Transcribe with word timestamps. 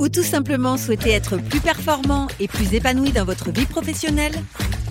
ou 0.00 0.08
tout 0.08 0.24
simplement 0.24 0.76
souhaitez 0.76 1.10
être 1.10 1.36
plus 1.36 1.60
performant 1.60 2.26
et 2.40 2.48
plus 2.48 2.74
épanoui 2.74 3.12
dans 3.12 3.24
votre 3.24 3.52
vie 3.52 3.66
professionnelle 3.66 4.32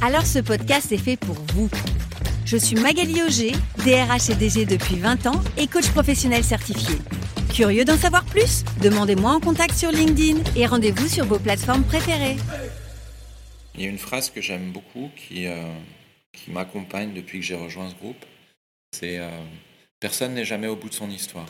Alors 0.02 0.26
ce 0.26 0.40
podcast 0.40 0.92
est 0.92 0.98
fait 0.98 1.18
pour 1.18 1.36
vous. 1.54 1.70
Je 2.46 2.56
suis 2.56 2.76
Magali 2.76 3.22
Auger, 3.24 3.52
DRH 3.80 4.30
et 4.30 4.36
DG 4.36 4.66
depuis 4.66 4.96
20 4.96 5.26
ans 5.26 5.42
et 5.58 5.68
coach 5.68 5.90
professionnel 5.90 6.44
certifié. 6.44 6.96
Curieux 7.54 7.86
d'en 7.86 7.98
savoir 7.98 8.24
plus? 8.24 8.64
Demandez-moi 8.82 9.32
en 9.32 9.40
contact 9.40 9.74
sur 9.74 9.92
LinkedIn 9.92 10.44
et 10.56 10.68
rendez-vous 10.68 11.08
sur 11.08 11.26
vos 11.26 11.40
plateformes 11.40 11.84
préférées. 11.84 12.38
Il 13.74 13.82
y 13.82 13.86
a 13.86 13.90
une 13.90 13.98
phrase 13.98 14.30
que 14.30 14.42
j'aime 14.42 14.72
beaucoup 14.72 15.10
qui, 15.16 15.48
euh, 15.48 15.74
qui 16.32 16.52
m'accompagne 16.52 17.14
depuis 17.14 17.40
que 17.40 17.46
j'ai 17.46 17.56
rejoint 17.56 17.90
ce 17.90 17.96
groupe. 17.96 18.24
C'est 18.92 19.18
euh, 19.18 19.30
Personne 20.00 20.34
n'est 20.36 20.46
jamais 20.46 20.68
au 20.68 20.76
bout 20.76 20.90
de 20.90 20.94
son 20.94 21.10
histoire. 21.10 21.48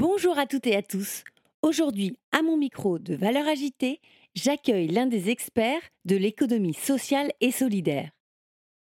Bonjour 0.00 0.38
à 0.38 0.46
toutes 0.46 0.68
et 0.68 0.76
à 0.76 0.82
tous. 0.82 1.24
Aujourd'hui, 1.60 2.16
à 2.30 2.42
mon 2.42 2.56
micro 2.56 3.00
de 3.00 3.16
Valeurs 3.16 3.48
Agitée, 3.48 4.00
j'accueille 4.36 4.86
l'un 4.86 5.06
des 5.06 5.28
experts 5.28 5.82
de 6.04 6.14
l'économie 6.14 6.72
sociale 6.72 7.32
et 7.40 7.50
solidaire. 7.50 8.12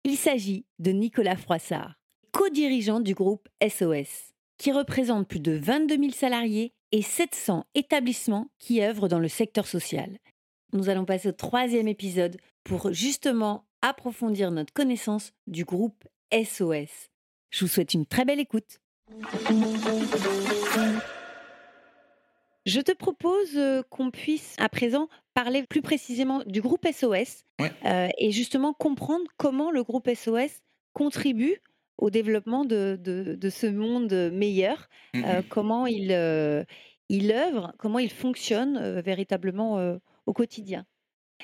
Il 0.03 0.17
s'agit 0.17 0.65
de 0.77 0.91
Nicolas 0.91 1.37
Froissart, 1.37 1.95
co-dirigeant 2.33 2.99
du 2.99 3.13
groupe 3.13 3.47
SOS, 3.65 4.33
qui 4.57 4.73
représente 4.73 5.29
plus 5.29 5.39
de 5.39 5.53
22 5.53 5.95
000 5.95 6.09
salariés 6.11 6.73
et 6.91 7.01
700 7.01 7.63
établissements 7.75 8.49
qui 8.59 8.83
œuvrent 8.83 9.07
dans 9.07 9.19
le 9.19 9.29
secteur 9.29 9.67
social. 9.67 10.17
Nous 10.73 10.89
allons 10.89 11.05
passer 11.05 11.29
au 11.29 11.31
troisième 11.31 11.87
épisode 11.87 12.35
pour 12.65 12.91
justement 12.91 13.63
approfondir 13.81 14.51
notre 14.51 14.73
connaissance 14.73 15.31
du 15.47 15.63
groupe 15.63 16.03
SOS. 16.33 17.09
Je 17.51 17.63
vous 17.63 17.71
souhaite 17.71 17.93
une 17.93 18.05
très 18.05 18.25
belle 18.25 18.41
écoute. 18.41 18.81
Je 22.65 22.81
te 22.81 22.91
propose 22.91 23.55
euh, 23.57 23.81
qu'on 23.89 24.11
puisse 24.11 24.55
à 24.59 24.69
présent 24.69 25.07
parler 25.33 25.63
plus 25.63 25.81
précisément 25.81 26.43
du 26.45 26.61
groupe 26.61 26.85
SOS 26.91 27.43
Ouais. 27.59 27.71
euh, 27.85 28.07
et 28.17 28.31
justement 28.31 28.73
comprendre 28.73 29.25
comment 29.37 29.71
le 29.71 29.83
groupe 29.83 30.09
SOS 30.13 30.61
contribue 30.93 31.61
au 31.97 32.09
développement 32.09 32.63
de, 32.65 32.97
de- 33.01 33.35
de 33.35 33.49
ce 33.49 33.67
monde 33.67 34.13
meilleur, 34.31 34.87
euh, 35.15 35.41
comment 35.49 35.85
il, 35.87 36.11
euh, 36.11 36.63
il 37.09 37.31
œuvre, 37.31 37.73
comment 37.77 37.99
il 37.99 38.09
fonctionne 38.11 38.99
véritablement 39.01 39.97
au 40.25 40.33
quotidien. 40.33 40.85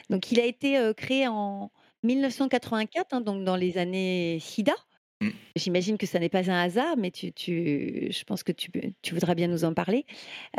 Donc 0.10 0.32
il 0.32 0.40
a 0.40 0.46
été 0.46 0.92
créé 0.96 1.28
en 1.28 1.72
1984, 2.04 3.14
hein, 3.14 3.22
donc 3.22 3.44
dans 3.44 3.56
les 3.58 3.78
années 3.78 4.38
SIDA. 4.40 4.74
Mm. 5.22 5.30
J'imagine 5.56 5.98
que 5.98 6.06
ça 6.06 6.20
n'est 6.20 6.30
pas 6.30 6.50
un 6.52 6.62
hasard, 6.62 6.98
mais 6.98 7.12
tu, 7.12 7.32
tu- 7.32 8.10
je 8.12 8.24
pense 8.26 8.44
que 8.44 8.52
tu, 8.52 8.70
tu 9.02 9.14
voudras 9.14 9.36
bien 9.36 9.48
nous 9.48 9.64
en 9.64 9.74
parler. 9.74 10.06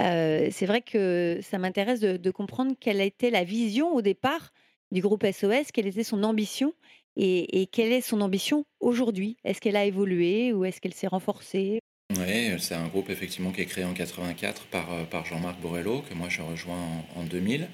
Euh, 0.01 0.49
c'est 0.51 0.67
vrai 0.67 0.81
que 0.83 1.39
ça 1.43 1.59
m'intéresse 1.59 2.01
de, 2.01 2.17
de 2.17 2.31
comprendre 2.31 2.75
quelle 2.81 3.01
était 3.01 3.31
la 3.31 3.45
vision 3.45 3.95
au 3.95 4.03
départ 4.03 4.53
du 4.93 5.01
groupe 5.03 5.25
SOS, 5.25 5.73
quelle 5.73 5.87
était 5.87 6.05
son 6.05 6.23
ambition 6.23 6.73
et, 7.17 7.61
et 7.61 7.67
quelle 7.67 7.93
est 7.93 8.01
son 8.01 8.21
ambition 8.21 8.65
aujourd'hui. 8.81 9.37
Est-ce 9.45 9.61
qu'elle 9.61 9.77
a 9.77 9.85
évolué 9.85 10.53
ou 10.53 10.65
est-ce 10.65 10.81
qu'elle 10.81 10.95
s'est 10.95 11.07
renforcée? 11.07 11.81
Oui, 12.17 12.55
c'est 12.59 12.75
un 12.75 12.87
groupe 12.87 13.11
effectivement 13.11 13.51
qui 13.51 13.63
est 13.63 13.67
créé 13.67 13.85
en 13.85 13.93
84 13.93 14.67
par, 14.67 14.93
euh, 14.93 15.05
par 15.05 15.25
Jean-Marc 15.27 15.61
Borello, 15.61 16.03
que 16.09 16.15
moi 16.15 16.29
j'ai 16.29 16.43
rejoint 16.43 16.79
en, 17.17 17.21
en 17.21 17.25
2000. 17.25 17.69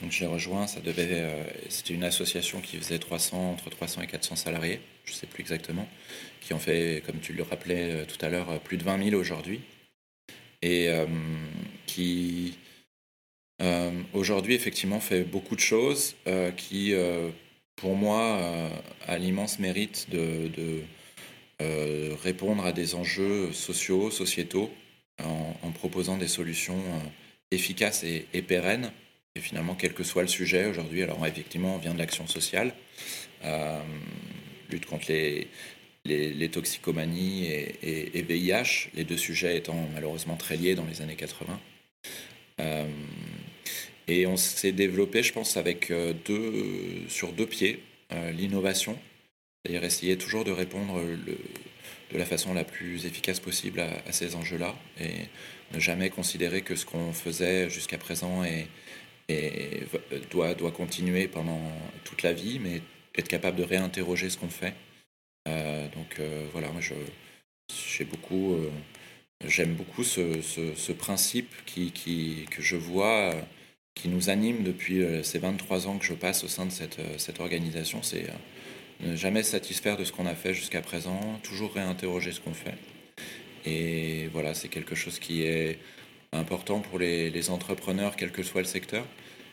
Donc 0.00 0.12
j'ai 0.12 0.26
rejoint, 0.26 0.68
ça 0.68 0.80
devait, 0.80 1.08
euh, 1.10 1.42
c'était 1.68 1.92
une 1.94 2.04
association 2.04 2.60
qui 2.60 2.76
faisait 2.76 3.00
300, 3.00 3.50
entre 3.50 3.68
300 3.68 4.02
et 4.02 4.06
400 4.06 4.36
salariés, 4.36 4.80
je 5.08 5.14
ne 5.14 5.16
sais 5.16 5.26
plus 5.26 5.40
exactement, 5.40 5.88
qui 6.40 6.52
en 6.52 6.58
fait, 6.58 7.02
comme 7.06 7.18
tu 7.20 7.32
le 7.32 7.42
rappelais 7.42 7.92
euh, 7.92 8.04
tout 8.04 8.22
à 8.24 8.28
l'heure, 8.28 8.50
euh, 8.50 8.58
plus 8.58 8.76
de 8.76 8.84
20 8.84 9.10
000 9.10 9.16
aujourd'hui. 9.20 9.60
Et 10.60 10.88
euh, 10.88 11.06
qui 11.86 12.58
aujourd'hui 14.12 14.54
effectivement 14.54 15.00
fait 15.00 15.24
beaucoup 15.24 15.56
de 15.56 15.60
choses 15.60 16.14
qui, 16.56 16.94
pour 17.74 17.96
moi, 17.96 18.70
a 19.08 19.18
l'immense 19.18 19.58
mérite 19.58 20.08
de, 20.10 20.82
répondre 22.22 22.64
à 22.64 22.72
des 22.72 22.94
enjeux 22.94 23.52
sociaux, 23.52 24.12
sociétaux, 24.12 24.72
en, 25.20 25.72
proposant 25.72 26.18
des 26.18 26.28
solutions 26.28 26.80
efficaces 27.50 28.04
et, 28.04 28.42
pérennes. 28.42 28.92
Et 29.34 29.40
finalement, 29.40 29.74
quel 29.74 29.92
que 29.92 30.04
soit 30.04 30.22
le 30.22 30.28
sujet 30.28 30.66
aujourd'hui, 30.66 31.02
alors 31.02 31.26
effectivement, 31.26 31.74
on 31.74 31.78
vient 31.78 31.94
de 31.94 31.98
l'action 31.98 32.28
sociale, 32.28 32.72
lutte 34.70 34.86
contre 34.86 35.06
les, 35.10 35.48
les, 36.04 36.48
toxicomanies 36.48 37.46
et, 37.46 37.74
et- 37.82 38.18
et 38.18 38.22
VIH, 38.22 38.90
les 38.94 39.04
deux 39.04 39.16
sujets 39.16 39.56
étant 39.58 39.88
malheureusement 39.94 40.36
très 40.36 40.56
liés 40.56 40.74
dans 40.74 40.86
les 40.86 41.02
années 41.02 41.16
80. 41.16 41.60
Euh, 42.60 42.84
et 44.08 44.26
on 44.26 44.36
s'est 44.36 44.72
développé, 44.72 45.22
je 45.22 45.32
pense, 45.32 45.56
avec 45.56 45.90
euh, 45.90 46.14
deux, 46.24 47.04
sur 47.08 47.32
deux 47.32 47.46
pieds, 47.46 47.80
euh, 48.12 48.30
l'innovation, 48.32 48.98
c'est-à-dire 49.64 49.84
essayer 49.84 50.16
toujours 50.16 50.44
de 50.44 50.50
répondre 50.50 51.00
de 52.12 52.16
la 52.18 52.24
façon 52.24 52.54
la 52.54 52.64
plus 52.64 53.04
efficace 53.04 53.38
possible 53.38 53.80
à, 53.80 54.12
ces 54.12 54.34
enjeux-là 54.34 54.74
et 54.98 55.26
ne 55.74 55.78
jamais 55.78 56.08
considérer 56.08 56.62
que 56.62 56.74
ce 56.74 56.86
qu'on 56.86 57.12
faisait 57.12 57.68
jusqu'à 57.68 57.98
présent 57.98 58.44
est- 58.44 58.66
doit, 60.30 60.54
doit 60.54 60.70
continuer 60.72 61.28
pendant 61.28 61.60
toute 62.04 62.22
la 62.22 62.32
vie, 62.32 62.58
mais 62.60 62.80
être 63.18 63.28
capable 63.28 63.56
de 63.58 63.64
réinterroger 63.64 64.30
ce 64.30 64.38
qu'on 64.38 64.48
fait. 64.48 64.74
Euh, 65.48 65.88
donc 65.94 66.18
euh, 66.20 66.46
voilà, 66.52 66.68
j'ai 67.90 68.04
beaucoup, 68.04 68.54
euh, 68.54 68.70
j'aime 69.46 69.74
beaucoup 69.74 70.04
ce, 70.04 70.92
principe 70.92 71.50
qui, 71.66 71.90
qui- 71.92 72.46
que 72.50 72.62
je 72.62 72.76
vois, 72.76 73.34
qui 73.94 74.08
nous 74.08 74.30
anime 74.30 74.62
depuis 74.62 75.02
ces 75.24 75.38
23 75.38 75.86
ans 75.88 75.98
que 75.98 76.04
je 76.04 76.14
passe 76.14 76.44
au 76.44 76.48
sein 76.48 76.66
de 76.66 76.70
cette, 76.70 77.40
organisation. 77.40 78.02
C'est 78.02 78.26
ne 79.00 79.14
jamais 79.16 79.42
satisfaire 79.42 79.96
de 79.96 80.04
ce 80.04 80.12
qu'on 80.12 80.26
a 80.26 80.34
fait 80.34 80.54
jusqu'à 80.54 80.80
présent, 80.82 81.20
toujours 81.42 81.74
réinterroger 81.74 82.32
ce 82.32 82.40
qu'on 82.40 82.54
fait. 82.54 82.74
Et 83.66 84.28
voilà, 84.32 84.54
c'est 84.54 84.68
quelque 84.68 84.94
chose 84.94 85.18
qui 85.18 85.42
est 85.42 85.78
important 86.32 86.80
pour 86.80 86.98
les 86.98 87.50
entrepreneurs, 87.50 88.16
quel 88.16 88.30
que 88.32 88.42
soit 88.42 88.60
le 88.62 88.66
secteur. 88.66 89.04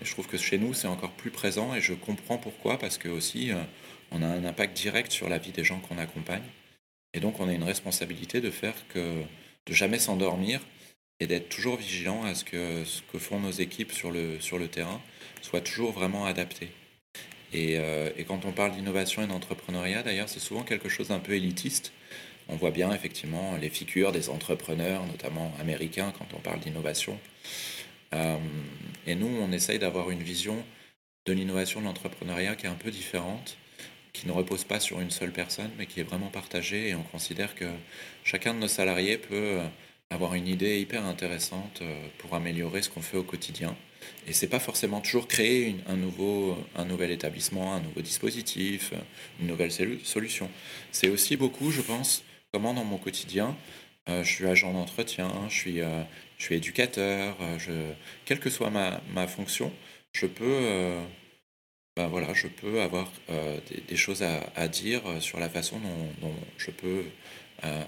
Je 0.02 0.12
trouve 0.12 0.28
que 0.28 0.38
chez 0.38 0.58
nous, 0.58 0.74
c'est 0.74 0.88
encore 0.88 1.12
plus 1.12 1.32
présent 1.32 1.74
et 1.74 1.82
je 1.82 1.94
comprends 1.94 2.38
pourquoi, 2.38 2.78
parce 2.78 2.98
que 2.98 3.10
aussi, 3.10 3.52
euh, 3.52 3.62
on 4.12 4.22
a 4.22 4.28
un 4.28 4.46
impact 4.46 4.76
direct 4.76 5.12
sur 5.12 5.30
la 5.30 5.38
vie 5.38 5.52
des 5.52 5.64
gens 5.64 5.80
qu'on 5.80 5.98
accompagne. 5.98 6.44
Et 7.14 7.20
donc, 7.20 7.40
on 7.40 7.48
a 7.48 7.54
une 7.54 7.64
responsabilité 7.64 8.42
de 8.42 8.52
faire 8.52 8.76
que, 8.90 9.22
de 9.66 9.74
jamais 9.74 10.00
s'endormir 10.00 10.62
et 11.20 11.28
d'être 11.28 11.50
toujours 11.50 11.78
vigilant 11.78 12.24
à 12.26 12.36
ce 12.36 12.44
que 12.44 12.84
ce 12.84 13.02
que 13.02 13.18
font 13.18 13.40
nos 13.40 13.52
équipes 13.52 13.94
sur 13.94 14.12
le, 14.12 14.40
sur 14.42 14.58
le 14.58 14.68
terrain 14.68 15.02
soit 15.42 15.62
toujours 15.62 15.94
vraiment 15.94 16.26
adapté. 16.26 16.70
Et, 17.54 17.78
euh, 17.78 18.10
et 18.18 18.26
quand 18.26 18.44
on 18.44 18.52
parle 18.52 18.74
d'innovation 18.74 19.24
et 19.24 19.28
d'entrepreneuriat, 19.28 20.04
d'ailleurs, 20.04 20.28
c'est 20.28 20.42
souvent 20.42 20.64
quelque 20.64 20.90
chose 20.90 21.08
d'un 21.08 21.20
peu 21.20 21.34
élitiste. 21.34 21.94
On 22.48 22.58
voit 22.58 22.72
bien 22.72 22.92
effectivement 22.92 23.56
les 23.60 23.70
figures 23.70 24.12
des 24.12 24.30
entrepreneurs, 24.30 25.06
notamment 25.06 25.54
américains, 25.60 26.14
quand 26.18 26.28
on 26.36 26.40
parle 26.40 26.60
d'innovation. 26.60 27.18
Euh, 28.14 28.38
et 29.08 29.16
nous, 29.16 29.28
on 29.28 29.52
essaye 29.52 29.80
d'avoir 29.80 30.10
une 30.12 30.24
vision 30.24 30.64
de 31.26 31.34
l'innovation, 31.34 31.80
de 31.82 31.86
l'entrepreneuriat 31.86 32.56
qui 32.56 32.66
est 32.66 32.70
un 32.70 32.76
peu 32.76 32.92
différente, 32.92 33.58
qui 34.14 34.28
ne 34.28 34.32
repose 34.32 34.64
pas 34.64 34.80
sur 34.80 35.02
une 35.02 35.12
seule 35.12 35.32
personne, 35.32 35.72
mais 35.78 35.86
qui 35.86 36.00
est 36.00 36.04
vraiment 36.04 36.30
partagée. 36.30 36.90
Et 36.90 36.96
on 36.96 37.04
considère 37.04 37.56
que 37.56 37.66
chacun 38.24 38.54
de 38.54 38.60
nos 38.60 38.68
salariés 38.68 39.18
peut 39.18 39.60
euh, 39.60 39.68
avoir 40.10 40.36
une 40.36 40.48
idée 40.48 40.80
hyper 40.80 41.06
intéressante 41.06 41.80
euh, 41.82 42.08
pour 42.20 42.36
améliorer 42.36 42.82
ce 42.82 42.90
qu'on 42.90 43.02
fait 43.02 43.18
au 43.18 43.24
quotidien. 43.24 43.76
Et 44.28 44.34
c'est 44.34 44.48
pas 44.48 44.60
forcément 44.60 45.02
toujours 45.02 45.28
créer 45.28 45.78
un, 45.88 45.98
nouveau, 45.98 46.58
un 46.76 46.86
nouvel 46.86 47.12
établissement, 47.12 47.74
un 47.74 47.80
nouveau 47.80 48.02
dispositif, 48.02 48.94
une 49.42 49.48
nouvelle 49.48 49.72
solu- 49.72 50.04
solution. 50.04 50.50
C'est 50.92 51.10
aussi 51.10 51.36
beaucoup, 51.38 51.72
je 51.72 51.82
pense, 51.82 52.24
comment 52.52 52.74
dans 52.74 52.86
mon 52.86 52.98
quotidien, 52.98 53.58
je 54.08 54.24
suis 54.24 54.46
agent 54.46 54.72
d'entretien, 54.72 55.32
je 55.50 55.54
suis, 55.54 55.82
euh, 55.82 56.04
je 56.38 56.44
suis 56.44 56.56
éducateur, 56.56 57.38
euh, 57.42 57.94
quelle 58.26 58.40
que 58.40 58.50
soit 58.50 58.70
ma, 58.70 59.02
ma 59.14 59.28
fonction, 59.28 59.72
je 60.14 60.26
peux, 60.26 60.44
euh, 60.46 61.02
ben 61.96 62.08
voilà, 62.08 62.34
je 62.34 62.48
peux 62.48 62.82
avoir 62.82 63.12
euh, 63.30 63.60
des, 63.88 63.96
choses 63.96 64.24
à, 64.24 64.42
à 64.56 64.68
dire 64.68 65.02
sur 65.22 65.40
la 65.40 65.50
façon 65.50 65.80
dont, 65.80 66.28
dont 66.28 66.36
je 66.58 66.72
peux 66.72 67.06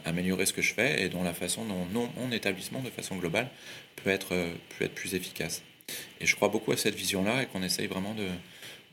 améliorer 0.06 0.48
ce 0.48 0.54
que 0.54 0.62
je 0.62 0.74
fais 0.74 1.04
et 1.04 1.10
dont 1.10 1.22
la 1.24 1.36
façon 1.36 1.64
dont 1.66 2.10
mon 2.16 2.32
établissement, 2.32 2.82
de 2.82 2.90
façon 2.90 3.18
globale, 3.18 3.50
peut 3.98 4.10
être, 4.10 4.30
peut 4.30 4.86
être 4.86 4.96
plus 4.96 5.14
efficace. 5.14 5.62
Et 6.20 6.26
je 6.26 6.36
crois 6.36 6.48
beaucoup 6.48 6.72
à 6.72 6.78
cette 6.78 6.96
vision-là 6.96 7.44
et 7.44 7.46
qu'on 7.46 7.62
essaye 7.62 7.86
vraiment 7.86 8.16
de, 8.16 8.28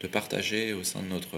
de 0.01 0.07
partager 0.07 0.73
au 0.73 0.83
sein 0.83 1.03
de 1.03 1.09
notre, 1.09 1.37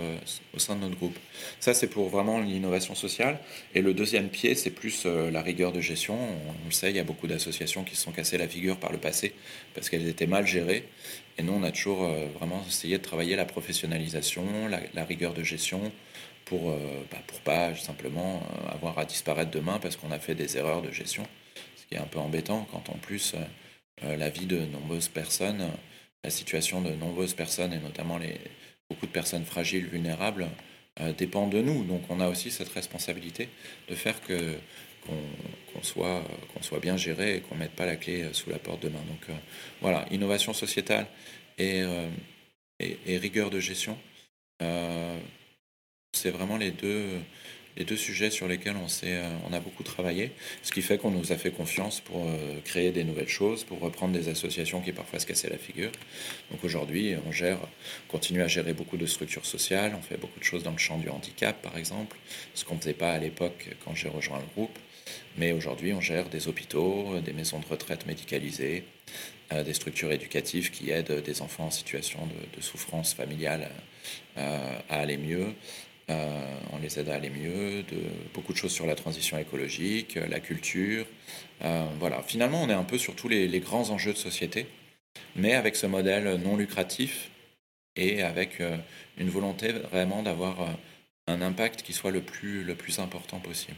au 0.54 0.58
sein 0.58 0.76
de 0.76 0.80
notre 0.80 0.96
groupe. 0.96 1.16
Ça, 1.60 1.74
c'est 1.74 1.86
pour 1.86 2.08
vraiment 2.08 2.40
l'innovation 2.40 2.94
sociale. 2.94 3.38
Et 3.74 3.82
le 3.82 3.94
deuxième 3.94 4.28
pied, 4.28 4.54
c'est 4.54 4.70
plus 4.70 5.02
euh, 5.06 5.30
la 5.30 5.42
rigueur 5.42 5.72
de 5.72 5.80
gestion. 5.80 6.16
On, 6.16 6.66
le 6.66 6.72
sait, 6.72 6.90
il 6.90 6.96
y 6.96 7.00
a 7.00 7.04
beaucoup 7.04 7.26
d'associations 7.26 7.84
qui 7.84 7.96
se 7.96 8.02
sont 8.02 8.12
cassées 8.12 8.38
la 8.38 8.48
figure 8.48 8.78
par 8.78 8.92
le 8.92 8.98
passé 8.98 9.34
parce 9.74 9.88
qu'elles 9.88 10.08
étaient 10.08 10.26
mal 10.26 10.46
gérées. 10.46 10.88
Et 11.38 11.42
nous, 11.42 11.52
on 11.52 11.62
a 11.62 11.70
toujours 11.70 12.04
euh, 12.04 12.26
vraiment 12.34 12.64
essayé 12.66 12.98
de 12.98 13.02
travailler 13.02 13.36
la 13.36 13.44
professionnalisation, 13.44 14.44
la, 14.68 15.04
rigueur 15.04 15.34
de 15.34 15.42
gestion 15.42 15.92
pour, 16.46 16.70
euh, 16.70 16.78
bah, 17.10 17.18
pas 17.44 17.74
simplement 17.76 18.42
avoir 18.72 18.98
à 18.98 19.04
disparaître 19.04 19.50
demain 19.50 19.78
parce 19.80 19.96
qu'on 19.96 20.10
a 20.10 20.18
fait 20.18 20.34
des 20.34 20.56
erreurs 20.56 20.82
de 20.82 20.90
gestion. 20.90 21.26
Ce 21.76 21.86
qui 21.86 21.94
est 21.94 22.02
un 22.02 22.06
peu 22.06 22.18
embêtant 22.18 22.66
quand 22.72 22.88
en 22.88 22.96
plus 22.96 23.34
la 24.02 24.28
vie 24.28 24.46
de 24.46 24.58
nombreuses 24.58 25.08
personnes 25.08 25.70
la 26.26 26.30
situation 26.30 26.80
de 26.80 26.90
nombreuses 26.90 27.34
personnes, 27.34 27.72
et 27.72 27.78
notamment 27.78 28.18
les, 28.18 28.40
beaucoup 28.90 29.06
de 29.06 29.12
personnes 29.12 29.44
fragiles, 29.44 29.86
vulnérables, 29.86 30.48
euh, 31.00 31.12
dépend 31.12 31.46
de 31.46 31.60
nous. 31.62 31.84
Donc 31.84 32.02
on 32.08 32.18
a 32.18 32.28
aussi 32.28 32.50
cette 32.50 32.68
responsabilité 32.70 33.48
de 33.88 33.94
faire 33.94 34.20
que 34.22 34.56
qu'on 35.06 35.82
soit, 35.82 36.24
qu'on 36.52 36.62
soit 36.62 36.80
bien 36.80 36.96
géré 36.96 37.36
et 37.36 37.40
qu'on 37.40 37.54
ne 37.54 37.60
mette 37.60 37.76
pas 37.76 37.86
la 37.86 37.94
clé 37.94 38.22
euh, 38.22 38.32
sous 38.32 38.50
la 38.50 38.58
porte 38.58 38.82
demain. 38.82 39.02
Donc 39.08 39.20
euh, 39.28 39.34
voilà, 39.80 40.04
innovation 40.10 40.52
sociétale 40.52 41.06
et, 41.58 41.84
et, 42.80 43.16
rigueur 43.18 43.48
de 43.48 43.60
gestion, 43.60 43.96
c'est 46.12 46.30
vraiment 46.30 46.58
les 46.58 46.72
deux, 46.72 47.20
les 47.76 47.84
deux 47.84 47.96
sujets 47.96 48.30
sur 48.30 48.48
lesquels 48.48 48.76
on, 48.76 48.86
euh, 49.04 49.36
on 49.48 49.52
a 49.52 49.60
beaucoup 49.60 49.82
travaillé, 49.82 50.32
ce 50.62 50.72
qui 50.72 50.82
fait 50.82 50.98
qu'on 50.98 51.10
nous 51.10 51.32
a 51.32 51.36
fait 51.36 51.50
confiance 51.50 52.00
pour 52.00 52.26
euh, 52.26 52.58
créer 52.64 52.90
des 52.90 53.04
nouvelles 53.04 53.28
choses, 53.28 53.64
pour 53.64 53.80
reprendre 53.80 54.14
des 54.14 54.28
associations 54.28 54.80
qui 54.80 54.92
parfois 54.92 55.18
se 55.18 55.26
cassaient 55.26 55.50
la 55.50 55.58
figure. 55.58 55.92
Donc 56.50 56.64
aujourd'hui, 56.64 57.14
on 57.26 57.32
gère, 57.32 57.58
continue 58.08 58.42
à 58.42 58.48
gérer 58.48 58.72
beaucoup 58.72 58.96
de 58.96 59.06
structures 59.06 59.44
sociales, 59.44 59.92
on 59.96 60.02
fait 60.02 60.16
beaucoup 60.16 60.38
de 60.38 60.44
choses 60.44 60.62
dans 60.62 60.72
le 60.72 60.78
champ 60.78 60.98
du 60.98 61.08
handicap, 61.08 61.60
par 61.60 61.76
exemple, 61.76 62.16
ce 62.54 62.64
qu'on 62.64 62.76
ne 62.76 62.80
faisait 62.80 62.94
pas 62.94 63.12
à 63.12 63.18
l'époque 63.18 63.68
quand 63.84 63.94
j'ai 63.94 64.08
rejoint 64.08 64.38
le 64.38 64.46
groupe. 64.54 64.78
Mais 65.36 65.52
aujourd'hui, 65.52 65.92
on 65.92 66.00
gère 66.00 66.28
des 66.28 66.48
hôpitaux, 66.48 67.20
des 67.20 67.32
maisons 67.32 67.60
de 67.60 67.66
retraite 67.66 68.06
médicalisées, 68.06 68.84
euh, 69.52 69.62
des 69.62 69.74
structures 69.74 70.10
éducatives 70.10 70.70
qui 70.70 70.90
aident 70.90 71.22
des 71.22 71.42
enfants 71.42 71.66
en 71.66 71.70
situation 71.70 72.20
de, 72.26 72.60
souffrance 72.62 73.12
familiale 73.12 73.70
à 74.36 75.00
aller 75.00 75.18
mieux. 75.18 75.54
Euh, 76.08 76.60
on 76.72 76.78
les 76.78 77.00
aide 77.00 77.08
à 77.08 77.16
aller 77.16 77.30
mieux, 77.30 77.82
de, 77.82 77.98
beaucoup 78.32 78.52
de 78.52 78.58
choses 78.58 78.72
sur 78.72 78.86
la 78.86 78.94
transition 78.94 79.38
écologique, 79.38 80.16
euh, 80.16 80.28
la 80.28 80.38
culture. 80.38 81.04
Euh, 81.62 81.84
voilà, 81.98 82.22
finalement, 82.22 82.62
on 82.62 82.68
est 82.68 82.74
un 82.74 82.84
peu 82.84 82.96
sur 82.96 83.16
tous 83.16 83.28
les, 83.28 83.48
grands 83.58 83.90
enjeux 83.90 84.12
de 84.12 84.18
société, 84.18 84.68
mais 85.34 85.54
avec 85.54 85.74
ce 85.74 85.86
modèle 85.86 86.40
non 86.40 86.56
lucratif 86.56 87.30
et 87.96 88.22
avec 88.22 88.62
une 89.16 89.30
volonté 89.30 89.72
vraiment 89.72 90.22
d'avoir 90.22 90.76
un 91.26 91.40
impact 91.40 91.80
qui 91.80 91.94
soit 91.94 92.10
le 92.10 92.20
plus, 92.20 92.62
le 92.62 92.74
plus 92.74 92.98
important 92.98 93.40
possible. 93.40 93.76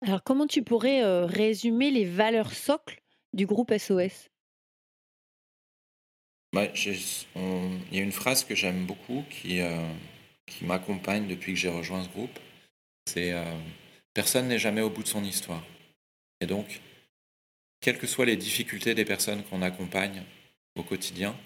Alors, 0.00 0.22
comment 0.24 0.46
tu 0.46 0.62
pourrais 0.62 1.04
résumer 1.26 1.90
les 1.90 2.06
valeurs 2.06 2.54
socles 2.54 3.02
du 3.34 3.44
groupe 3.44 3.76
SOS 3.76 4.30
bah, 6.54 6.68
Il 6.74 7.92
y 7.92 7.98
a 7.98 8.02
une 8.02 8.10
phrase 8.10 8.42
que 8.42 8.54
j'aime 8.54 8.86
beaucoup 8.86 9.22
qui, 9.28 9.60
qui 10.46 10.64
m'accompagne 10.64 11.26
depuis 11.26 11.54
que 11.54 11.58
j'ai 11.58 11.68
rejoint 11.68 12.02
ce 12.02 12.08
groupe, 12.08 12.38
c'est 13.06 13.32
euh, 13.32 13.44
personne 14.14 14.48
n'est 14.48 14.58
jamais 14.58 14.80
au 14.80 14.90
bout 14.90 15.02
de 15.02 15.08
son 15.08 15.24
histoire. 15.24 15.64
Et 16.40 16.46
donc, 16.46 16.80
quelles 17.80 17.98
que 17.98 18.06
soient 18.06 18.26
les 18.26 18.36
difficultés 18.36 18.94
des 18.94 19.04
personnes 19.04 19.42
qu'on 19.44 19.62
accompagne 19.62 20.22
au 20.76 20.82
quotidien, 20.82 21.36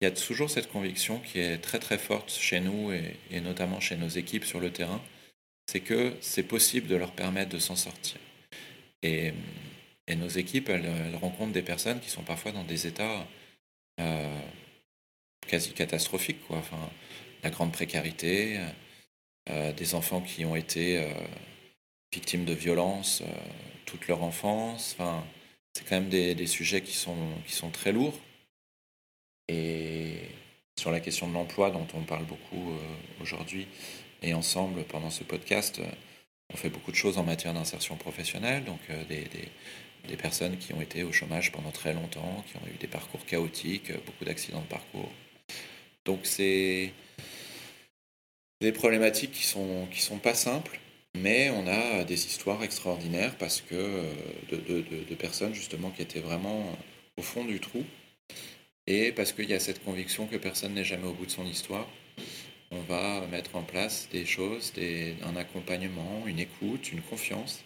il 0.00 0.04
y 0.04 0.06
a 0.08 0.12
toujours 0.12 0.50
cette 0.50 0.70
conviction 0.70 1.18
qui 1.18 1.40
est 1.40 1.58
très 1.58 1.78
très 1.80 1.98
forte 1.98 2.30
chez 2.30 2.60
nous 2.60 2.92
et, 2.92 3.40
notamment 3.40 3.80
chez 3.80 3.96
nos 3.96 4.08
équipes 4.08 4.44
sur 4.44 4.60
le 4.60 4.70
terrain, 4.70 5.02
c'est 5.66 5.80
que 5.80 6.14
c'est 6.20 6.44
possible 6.44 6.86
de 6.86 6.96
leur 6.96 7.12
permettre 7.12 7.50
de 7.50 7.58
s'en 7.58 7.76
sortir. 7.76 8.18
Et, 9.02 9.32
nos 10.16 10.28
équipes, 10.28 10.70
elles, 10.70 11.16
rencontrent 11.16 11.52
des 11.52 11.62
personnes 11.62 12.00
qui 12.00 12.08
sont 12.08 12.22
parfois 12.22 12.52
dans 12.52 12.64
des 12.64 12.86
états 12.86 13.26
euh, 14.00 14.40
quasi 15.46 15.72
catastrophiques. 15.72 16.46
Quoi. 16.46 16.62
La 17.42 17.50
grande 17.50 17.72
précarité, 17.72 18.58
euh, 18.58 18.68
euh, 19.50 19.72
des 19.72 19.94
enfants 19.94 20.20
qui 20.20 20.44
ont 20.44 20.56
été 20.56 20.98
euh, 20.98 21.10
victimes 22.12 22.44
de 22.44 22.52
violences 22.52 23.22
toute 23.86 24.08
leur 24.08 24.22
enfance. 24.22 24.94
Enfin, 24.98 25.24
c'est 25.72 25.84
quand 25.84 25.96
même 25.96 26.08
des, 26.08 26.46
sujets 26.46 26.82
qui 26.82 26.94
sont, 26.94 27.16
qui 27.46 27.54
sont 27.54 27.70
très 27.70 27.92
lourds. 27.92 28.18
Et 29.48 30.16
sur 30.78 30.90
la 30.90 31.00
question 31.00 31.26
de 31.28 31.32
l'emploi 31.32 31.70
dont 31.70 31.86
on 31.94 32.02
parle 32.02 32.24
beaucoup 32.24 32.72
aujourd'hui 33.20 33.66
et 34.20 34.34
ensemble 34.34 34.84
pendant 34.84 35.08
ce 35.08 35.24
podcast, 35.24 35.80
on 36.52 36.56
fait 36.56 36.68
beaucoup 36.68 36.90
de 36.90 36.96
choses 36.96 37.16
en 37.16 37.24
matière 37.24 37.54
d'insertion 37.54 37.96
professionnelle, 37.96 38.64
donc 38.64 38.80
des, 39.08 39.22
des, 39.22 39.48
des, 40.06 40.16
personnes 40.16 40.58
qui 40.58 40.74
ont 40.74 40.82
été 40.82 41.02
au 41.02 41.12
chômage 41.12 41.50
pendant 41.50 41.70
très 41.70 41.94
longtemps, 41.94 42.44
qui 42.46 42.56
ont 42.58 42.66
eu 42.68 42.76
des 42.78 42.88
parcours 42.88 43.24
chaotiques, 43.24 43.90
beaucoup 44.04 44.26
d'accidents 44.26 44.60
de 44.60 44.66
parcours. 44.66 45.10
Donc 46.04 46.20
c'est 46.24 46.92
des 48.60 48.72
problématiques 48.72 49.32
qui 49.32 49.44
sont, 49.44 49.86
qui 49.92 50.00
sont 50.00 50.18
pas 50.18 50.34
simples, 50.34 50.80
mais 51.16 51.50
on 51.50 51.66
a 51.66 52.04
des 52.04 52.26
histoires 52.26 52.62
extraordinaires 52.62 53.36
parce 53.38 53.60
que 53.60 53.74
euh, 53.74 54.12
de, 54.50 54.84
de, 55.08 55.14
personnes 55.14 55.54
justement 55.54 55.90
qui 55.90 56.02
étaient 56.02 56.20
vraiment 56.20 56.76
au 57.16 57.22
fond 57.22 57.44
du 57.44 57.60
trou 57.60 57.84
et 58.86 59.12
parce 59.12 59.32
qu'il 59.32 59.48
y 59.48 59.54
a 59.54 59.60
cette 59.60 59.84
conviction 59.84 60.26
que 60.26 60.36
personne 60.36 60.74
n'est 60.74 60.84
jamais 60.84 61.06
au 61.06 61.12
bout 61.12 61.26
de 61.26 61.30
son 61.30 61.46
histoire. 61.46 61.86
On 62.70 62.80
va 62.82 63.26
mettre 63.28 63.56
en 63.56 63.62
place 63.62 64.08
des 64.12 64.26
choses, 64.26 64.72
des, 64.74 65.14
un 65.24 65.36
accompagnement, 65.36 66.24
une 66.26 66.38
écoute, 66.38 66.92
une 66.92 67.00
confiance, 67.02 67.64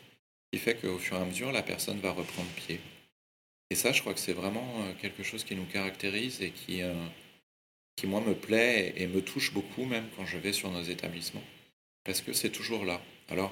qui 0.52 0.58
fait 0.58 0.74
qu'au 0.74 0.98
fur 0.98 1.16
et 1.16 1.20
à 1.20 1.24
mesure, 1.24 1.52
la 1.52 1.62
personne 1.62 1.98
va 1.98 2.12
reprendre 2.12 2.48
pied. 2.50 2.80
Et 3.70 3.74
ça, 3.74 3.92
je 3.92 4.00
crois 4.00 4.14
que 4.14 4.20
c'est 4.20 4.32
vraiment 4.32 4.68
euh, 4.80 4.92
quelque 5.00 5.22
chose 5.22 5.44
qui 5.44 5.56
nous 5.56 5.64
caractérise 5.64 6.42
et 6.42 6.50
qui, 6.50 6.82
euh, 6.82 6.92
qui 7.96 8.06
moi 8.06 8.20
me 8.20 8.34
plaît 8.34 8.94
et 8.96 9.06
me 9.06 9.22
touche 9.22 9.52
beaucoup 9.52 9.84
même 9.84 10.08
quand 10.16 10.26
je 10.26 10.38
vais 10.38 10.52
sur 10.52 10.70
nos 10.70 10.82
établissements, 10.82 11.44
parce 12.04 12.20
que 12.20 12.32
c'est 12.32 12.50
toujours 12.50 12.84
là. 12.84 13.00
Alors, 13.28 13.50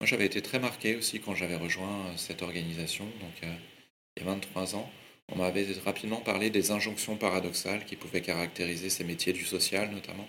moi 0.00 0.06
j'avais 0.06 0.26
été 0.26 0.42
très 0.42 0.58
marqué 0.58 0.96
aussi 0.96 1.20
quand 1.20 1.34
j'avais 1.34 1.56
rejoint 1.56 2.06
euh, 2.06 2.16
cette 2.16 2.42
organisation, 2.42 3.04
donc 3.04 3.44
euh, 3.44 3.54
il 4.16 4.22
y 4.22 4.26
a 4.26 4.30
23 4.30 4.76
ans. 4.76 4.90
On 5.32 5.36
m'avait 5.36 5.66
rapidement 5.84 6.20
parlé 6.20 6.50
des 6.50 6.72
injonctions 6.72 7.16
paradoxales 7.16 7.84
qui 7.84 7.94
pouvaient 7.96 8.20
caractériser 8.20 8.90
ces 8.90 9.04
métiers 9.04 9.32
du 9.32 9.44
social 9.44 9.90
notamment, 9.90 10.28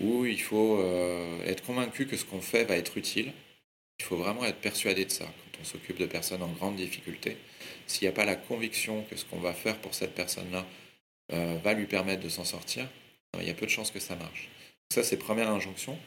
où 0.00 0.24
il 0.24 0.40
faut 0.40 0.78
euh, 0.80 1.42
être 1.44 1.64
convaincu 1.64 2.06
que 2.06 2.16
ce 2.16 2.24
qu'on 2.24 2.40
fait 2.40 2.64
va 2.64 2.76
être 2.76 2.96
utile. 2.96 3.32
Il 3.98 4.04
faut 4.04 4.16
vraiment 4.16 4.44
être 4.44 4.60
persuadé 4.60 5.04
de 5.04 5.10
ça 5.10 5.24
quand 5.24 5.60
on 5.60 5.64
s'occupe 5.64 5.98
de 5.98 6.06
personnes 6.06 6.42
en 6.42 6.48
grande 6.48 6.76
difficulté. 6.76 7.38
S'il 7.86 8.02
n'y 8.02 8.08
a 8.08 8.12
pas 8.12 8.26
la 8.26 8.36
conviction 8.36 9.04
que 9.04 9.16
ce 9.16 9.24
qu'on 9.24 9.40
va 9.40 9.54
faire 9.54 9.78
pour 9.78 9.94
cette 9.94 10.14
personne-là 10.14 10.66
euh, 11.32 11.58
va 11.62 11.74
lui 11.74 11.86
permettre 11.86 12.22
de 12.22 12.28
s'en 12.28 12.44
sortir, 12.44 12.84
euh, 13.34 13.38
il 13.40 13.48
y 13.48 13.50
a 13.50 13.54
peu 13.54 13.66
de 13.66 13.70
chances 13.70 13.90
que 13.90 13.98
ça 13.98 14.14
marche. 14.16 14.48
Ça, 14.92 15.02
c'est 15.02 15.16
première 15.16 15.50
injonction. 15.50 15.98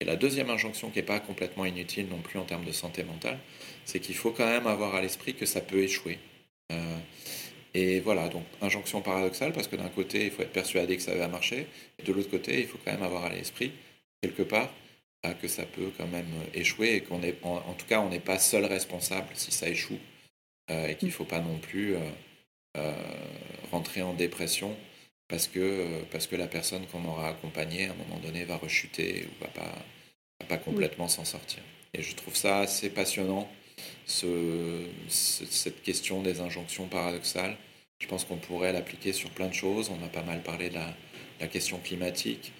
Et 0.00 0.04
la 0.04 0.16
deuxième 0.16 0.50
injonction, 0.50 0.90
qui 0.90 0.98
n'est 0.98 1.04
pas 1.04 1.20
complètement 1.20 1.64
inutile 1.64 2.08
non 2.08 2.18
plus 2.18 2.38
en 2.38 2.44
termes 2.44 2.64
de 2.64 2.72
santé 2.72 3.02
mentale, 3.02 3.38
c'est 3.84 3.98
qu'il 3.98 4.14
faut 4.14 4.30
quand 4.30 4.46
même 4.46 4.66
avoir 4.66 4.94
à 4.94 5.00
l'esprit 5.00 5.34
que 5.34 5.46
ça 5.46 5.60
peut 5.60 5.82
échouer. 5.82 6.18
Euh, 6.70 6.98
et 7.74 8.00
voilà, 8.00 8.28
donc 8.28 8.44
injonction 8.60 9.00
paradoxale, 9.00 9.52
parce 9.52 9.68
que 9.68 9.76
d'un 9.76 9.88
côté, 9.88 10.26
il 10.26 10.30
faut 10.30 10.42
être 10.42 10.52
persuadé 10.52 10.96
que 10.96 11.02
ça 11.02 11.14
va 11.14 11.28
marcher, 11.28 11.66
et 11.98 12.02
de 12.02 12.12
l'autre 12.12 12.30
côté, 12.30 12.60
il 12.60 12.66
faut 12.66 12.78
quand 12.84 12.92
même 12.92 13.02
avoir 13.02 13.24
à 13.24 13.30
l'esprit, 13.30 13.72
quelque 14.22 14.42
part, 14.42 14.72
que 15.42 15.48
ça 15.48 15.64
peut 15.64 15.90
quand 15.98 16.06
même 16.06 16.28
échouer, 16.54 16.94
et 16.94 17.00
qu'on 17.02 17.22
est, 17.22 17.36
en, 17.42 17.74
tout 17.74 17.86
cas, 17.86 18.00
on 18.00 18.08
n'est 18.08 18.20
pas 18.20 18.38
seul 18.38 18.64
responsable 18.64 19.28
si 19.34 19.50
ça 19.52 19.68
échoue, 19.68 19.98
et 20.70 20.94
qu'il 20.96 21.08
ne 21.08 21.12
faut 21.12 21.24
pas 21.24 21.40
non 21.40 21.58
plus 21.58 21.96
euh, 21.96 22.00
rentrer 23.70 24.02
en 24.02 24.14
dépression 24.14 24.76
parce 25.28 25.46
que, 25.46 26.02
parce 26.10 26.26
que 26.26 26.36
la 26.36 26.46
personne 26.46 26.86
qu'on 26.86 27.04
aura 27.04 27.28
accompagnée, 27.28 27.86
à 27.86 27.92
un 27.92 27.94
moment 27.94 28.18
donné, 28.18 28.44
va 28.44 28.56
rechuter 28.56 29.26
ou 29.26 29.44
va 29.44 29.50
pas, 29.50 29.74
va 30.40 30.46
pas 30.46 30.56
complètement 30.56 31.08
s'en 31.08 31.24
sortir. 31.24 31.62
Et 31.94 32.02
je 32.02 32.14
trouve 32.14 32.34
ça 32.34 32.60
assez 32.60 32.90
passionnant, 32.90 33.50
ce, 34.06 34.84
cette 35.08 35.82
question 35.82 36.22
des 36.22 36.40
injonctions 36.40 36.86
paradoxales. 36.86 37.56
Je 38.00 38.06
pense 38.06 38.24
qu'on 38.24 38.36
pourrait 38.36 38.72
l'appliquer 38.72 39.12
sur 39.12 39.30
plein 39.30 39.48
de 39.48 39.54
choses. 39.54 39.90
On 39.90 40.04
a 40.04 40.08
pas 40.08 40.22
mal 40.22 40.42
parlé 40.42 40.70
de 40.70 40.74
la, 40.74 40.94
la 41.40 41.46
question 41.46 41.78
climatique. 41.78 42.52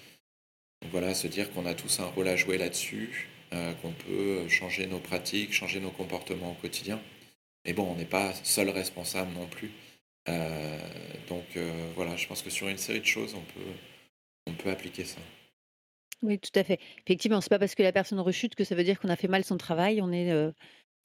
Donc 0.81 0.91
voilà, 0.91 1.13
se 1.13 1.27
dire 1.27 1.51
qu'on 1.51 1.65
a 1.65 1.73
tous 1.73 1.99
un 1.99 2.05
rôle 2.05 2.27
à 2.27 2.35
jouer 2.35 2.57
là-dessus, 2.57 3.29
euh, 3.53 3.73
qu'on 3.81 3.91
peut 3.91 4.47
changer 4.47 4.85
nos 4.85 4.99
pratiques, 4.99 5.53
changer 5.53 5.79
nos 5.79 5.91
comportements 5.91 6.51
au 6.51 6.55
quotidien. 6.55 7.01
Mais 7.65 7.73
bon, 7.73 7.83
on 7.91 7.95
n'est 7.95 8.05
pas 8.05 8.33
seul 8.43 8.69
responsable 8.69 9.31
non 9.33 9.47
plus. 9.47 9.71
Euh, 10.29 10.77
donc 11.27 11.45
euh, 11.57 11.71
voilà, 11.95 12.15
je 12.15 12.27
pense 12.27 12.41
que 12.41 12.49
sur 12.49 12.67
une 12.67 12.77
série 12.77 12.99
de 12.99 13.05
choses, 13.05 13.35
on 13.35 13.41
peut, 13.41 13.69
on 14.47 14.53
peut 14.53 14.69
appliquer 14.69 15.05
ça. 15.05 15.19
Oui, 16.21 16.37
tout 16.39 16.57
à 16.59 16.63
fait. 16.63 16.79
Effectivement, 17.05 17.39
c'est 17.41 17.49
pas 17.49 17.59
parce 17.59 17.75
que 17.75 17.83
la 17.83 17.93
personne 17.93 18.19
rechute 18.19 18.55
que 18.55 18.63
ça 18.63 18.75
veut 18.75 18.83
dire 18.83 18.99
qu'on 18.99 19.09
a 19.09 19.15
fait 19.15 19.29
mal 19.29 19.43
son 19.43 19.57
travail. 19.57 20.01
On 20.01 20.11
est, 20.11 20.33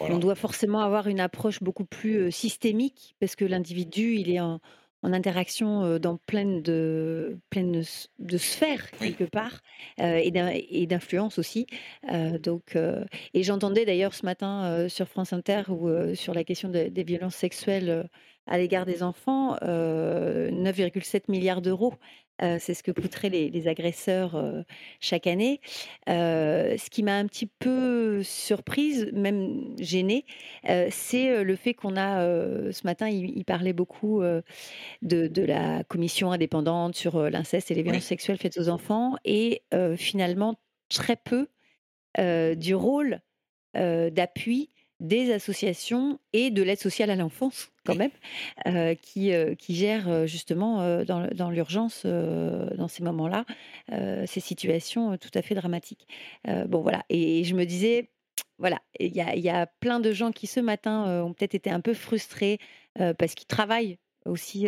on 0.01 0.19
doit 0.19 0.35
forcément 0.35 0.81
avoir 0.81 1.07
une 1.07 1.21
approche 1.21 1.63
beaucoup 1.63 1.85
plus, 1.85 2.33
systémique 2.33 3.15
parce 3.21 3.37
que 3.37 3.45
l'individu, 3.45 4.15
il 4.15 4.31
est 4.31 4.41
en 4.41 4.61
en 5.03 5.13
interaction, 5.13 5.99
dans 5.99 6.17
plein 6.17 6.61
de 6.63 7.39
pleine 7.51 7.85
de 8.19 8.39
sphères 8.39 8.91
quelque 8.93 9.25
part, 9.25 9.61
et 9.99 10.33
et 10.71 10.87
d'influence 10.87 11.39
aussi. 11.39 11.67
donc 12.43 12.75
et 13.35 13.43
j'entendais 13.43 13.85
d'ailleurs 13.85 14.15
ce 14.15 14.25
matin, 14.25 14.89
sur 14.89 15.07
France 15.07 15.35
Inter 15.35 15.65
ou 15.69 16.15
sur 16.15 16.33
la 16.33 16.43
question 16.43 16.71
des 16.71 17.05
violences 17.05 17.37
sexuelles, 17.37 18.09
à 18.47 18.59
l'égard 18.59 18.87
des 18.87 19.03
enfants, 19.03 19.57
9,7 19.63 21.25
milliards 21.29 21.63
d'euros 21.63 21.95
c'est 22.41 22.75
ce 22.75 22.83
que 22.83 22.91
coûteraient 22.91 23.29
les, 23.29 23.69
agresseurs 23.69 24.65
chaque 25.01 25.27
année. 25.27 25.61
ce 26.07 26.91
qui 26.91 27.03
m'a 27.03 27.17
un 27.17 27.27
petit 27.27 27.47
peu 27.47 28.23
surprise, 28.23 29.11
même 29.13 29.77
gênée, 29.79 30.25
c'est 30.91 31.45
le 31.45 31.57
fait 31.57 31.75
qu'on 31.75 31.97
a, 31.97 32.21
ce 32.73 32.85
matin, 32.85 33.09
il, 33.09 33.45
parlait 33.45 33.73
beaucoup 33.73 34.23
de, 35.03 35.47
la 35.47 35.85
commission 35.85 36.33
indépendante 36.33 36.97
sur 36.97 37.31
l'inceste 37.31 37.71
et 37.71 37.75
les 37.75 37.83
violences 37.83 38.05
sexuelles 38.05 38.39
faites 38.39 38.59
aux 38.59 38.69
enfants, 38.69 39.15
et 39.25 39.63
finalement 39.97 40.59
très 40.89 41.17
peu 41.17 41.49
du 42.19 42.75
rôle 42.75 43.21
d'appui 43.75 44.74
des 45.05 45.33
associations 45.33 46.19
et 46.33 46.51
de 46.51 46.63
l'aide 46.63 46.81
sociale 46.81 47.11
à 47.11 47.17
l'enfance, 47.17 47.71
quand 47.85 47.95
même, 47.95 48.11
euh, 48.67 48.95
qui, 48.95 49.33
euh, 49.33 49.55
qui 49.55 49.75
gèrent 49.75 50.09
euh, 50.09 50.27
justement 50.27 51.05
dans, 51.05 51.29
dans 51.29 51.51
l'urgence, 51.51 52.07
dans 52.07 52.89
ces 52.89 53.03
moments-là, 53.03 53.45
ces 54.27 54.41
situations 54.41 55.17
tout 55.19 55.31
à 55.35 55.43
fait 55.43 55.55
dramatiques. 55.55 56.07
bon, 56.67 56.81
voilà. 56.81 57.05
Et, 57.11 57.45
je 57.45 57.55
me 57.55 57.65
disais, 57.65 58.11
voilà, 58.59 58.81
il 58.99 59.15
y 59.15 59.21
a, 59.21 59.37
y 59.37 59.51
a, 59.51 59.67
plein 59.67 60.01
de 60.01 60.13
gens 60.13 60.33
qui 60.33 60.47
ce 60.47 60.61
matin 60.61 61.23
ont 61.23 61.33
peut-être 61.33 61.55
été 61.55 61.71
un 61.71 61.81
peu 61.81 61.95
frustrés 61.95 62.59
parce 62.95 63.35
qu'ils 63.35 63.47
travaillent 63.47 63.99
aussi 64.25 64.67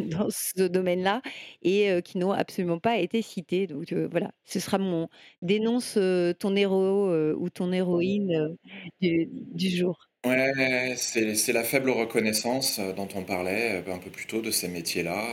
dans 0.00 0.28
ce 0.30 0.62
domaine-là 0.62 1.22
et 1.62 2.02
qui 2.04 2.18
n'ont 2.18 2.32
absolument 2.32 2.78
pas 2.78 2.98
été 2.98 3.22
cités. 3.22 3.66
Donc 3.66 3.92
voilà, 3.92 4.30
ce 4.44 4.60
sera 4.60 4.78
mon 4.78 5.08
dénonce 5.42 5.98
ton 6.38 6.56
héros 6.56 7.12
ou 7.34 7.50
ton 7.50 7.72
héroïne 7.72 8.56
du, 9.00 9.70
jour. 9.70 10.08
Ouais, 10.26 10.94
c'est 10.96 11.52
la 11.52 11.64
faible 11.64 11.90
reconnaissance 11.90 12.80
dont 12.96 13.08
on 13.14 13.22
parlait 13.22 13.84
un 13.88 13.98
peu 13.98 14.10
plus 14.10 14.26
tôt 14.26 14.40
de 14.40 14.50
ces 14.50 14.68
métiers-là. 14.68 15.24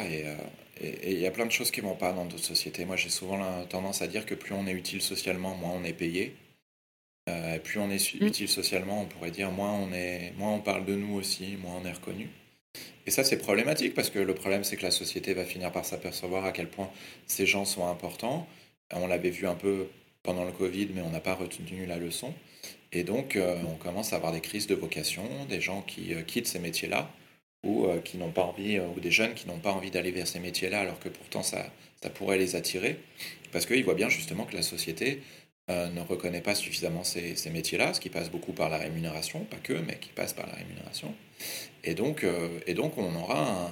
Et 0.82 1.14
il 1.14 1.20
y 1.20 1.28
a 1.28 1.32
plein 1.32 1.46
de 1.46 1.52
choses 1.52 1.72
qui 1.72 1.82
vont 1.82 1.96
pas 1.96 2.12
dans 2.12 2.26
notre 2.26 2.40
société. 2.40 2.86
Moi, 2.86 2.96
j'ai 2.96 3.10
souvent 3.10 3.38
la 3.38 3.66
tendance 3.66 4.02
à 4.02 4.08
dire 4.08 4.26
que 4.26 4.36
plus 4.36 4.54
on 4.54 4.68
est 4.68 4.74
utile 4.74 5.02
socialement, 5.02 5.56
moins 5.56 5.72
on 5.72 5.84
est 5.84 5.94
payé. 5.94 6.36
plus 7.64 7.80
on 7.80 7.90
est 7.90 8.14
mmh. 8.14 8.26
utile 8.26 8.48
socialement, 8.48 9.02
on 9.02 9.06
pourrait 9.06 9.32
dire 9.32 9.52
moins 9.52 9.74
on, 9.74 9.92
est, 9.94 10.34
moins 10.38 10.54
on 10.54 10.60
parle 10.60 10.86
de 10.86 10.96
nous 10.96 11.16
aussi, 11.16 11.58
moins 11.58 11.80
on 11.82 11.86
est 11.86 11.94
reconnu. 11.94 12.30
Et 13.08 13.12
ça, 13.12 13.24
c'est 13.24 13.38
problématique 13.38 13.94
parce 13.94 14.10
que 14.10 14.20
le 14.20 14.34
problème, 14.34 14.64
c'est 14.64 14.78
que 14.78 14.84
la 14.84 14.92
société 14.92 15.34
va 15.34 15.46
finir 15.46 15.72
par 15.72 15.86
s'apercevoir 15.86 16.46
à 16.46 16.52
quel 16.52 16.68
point 16.68 16.90
ces 17.28 17.46
gens 17.46 17.66
sont 17.66 17.88
importants. 17.88 18.48
On 18.92 19.08
l'avait 19.08 19.30
vu 19.30 19.48
un 19.48 19.56
peu 19.56 19.88
pendant 20.24 20.44
le 20.44 20.52
Covid, 20.52 20.90
mais 20.94 21.02
on 21.02 21.12
n'a 21.12 21.20
pas 21.20 21.36
retenu 21.36 21.86
la 21.86 21.98
leçon. 21.98 22.34
Et 22.92 23.04
donc, 23.04 23.36
euh, 23.36 23.56
on 23.68 23.76
commence 23.76 24.14
à 24.14 24.16
avoir 24.16 24.32
des 24.32 24.42
crises 24.42 24.68
de 24.68 24.76
vocation, 24.76 25.24
des 25.50 25.62
gens 25.62 25.82
qui 25.82 26.14
euh, 26.14 26.22
quittent 26.22 26.48
ces 26.48 26.60
métiers-là, 26.60 27.12
ou 27.64 27.86
euh, 27.86 28.00
qui 28.00 28.18
n'ont 28.18 28.32
pas 28.32 28.44
envie, 28.44 28.80
ou 28.80 29.00
des 29.00 29.12
jeunes 29.12 29.34
qui 29.34 29.48
n'ont 29.48 29.60
pas 29.60 29.72
envie 29.72 29.92
d'aller 29.92 30.12
vers 30.12 30.28
ces 30.28 30.40
métiers-là, 30.40 30.80
alors 30.80 31.00
que 31.00 31.10
pourtant 31.10 31.44
ça, 31.44 31.66
ça 32.02 32.10
pourrait 32.10 32.38
les 32.38 32.56
attirer, 32.56 32.98
parce 33.52 33.66
qu'ils 33.66 33.84
voient 33.84 33.96
bien 33.96 34.10
justement 34.10 34.46
que 34.46 34.56
la 34.56 34.62
société 34.62 35.22
ne 35.68 36.02
reconnaît 36.02 36.42
pas 36.42 36.56
suffisamment 36.56 37.04
ces, 37.04 37.36
ces 37.36 37.50
métiers-là, 37.50 37.94
ce 37.94 38.00
qui 38.00 38.10
passe 38.10 38.30
beaucoup 38.30 38.54
par 38.54 38.70
la 38.70 38.78
rémunération, 38.78 39.46
pas 39.46 39.58
que, 39.58 39.74
mais 39.74 39.98
qui 40.00 40.10
passe 40.10 40.34
par 40.34 40.48
la 40.48 40.54
rémunération. 40.54 41.14
Et 41.86 41.94
donc, 41.94 42.24
euh, 42.24 42.60
et 42.68 42.74
donc 42.74 42.98
on 42.98 43.16
aura 43.16 43.72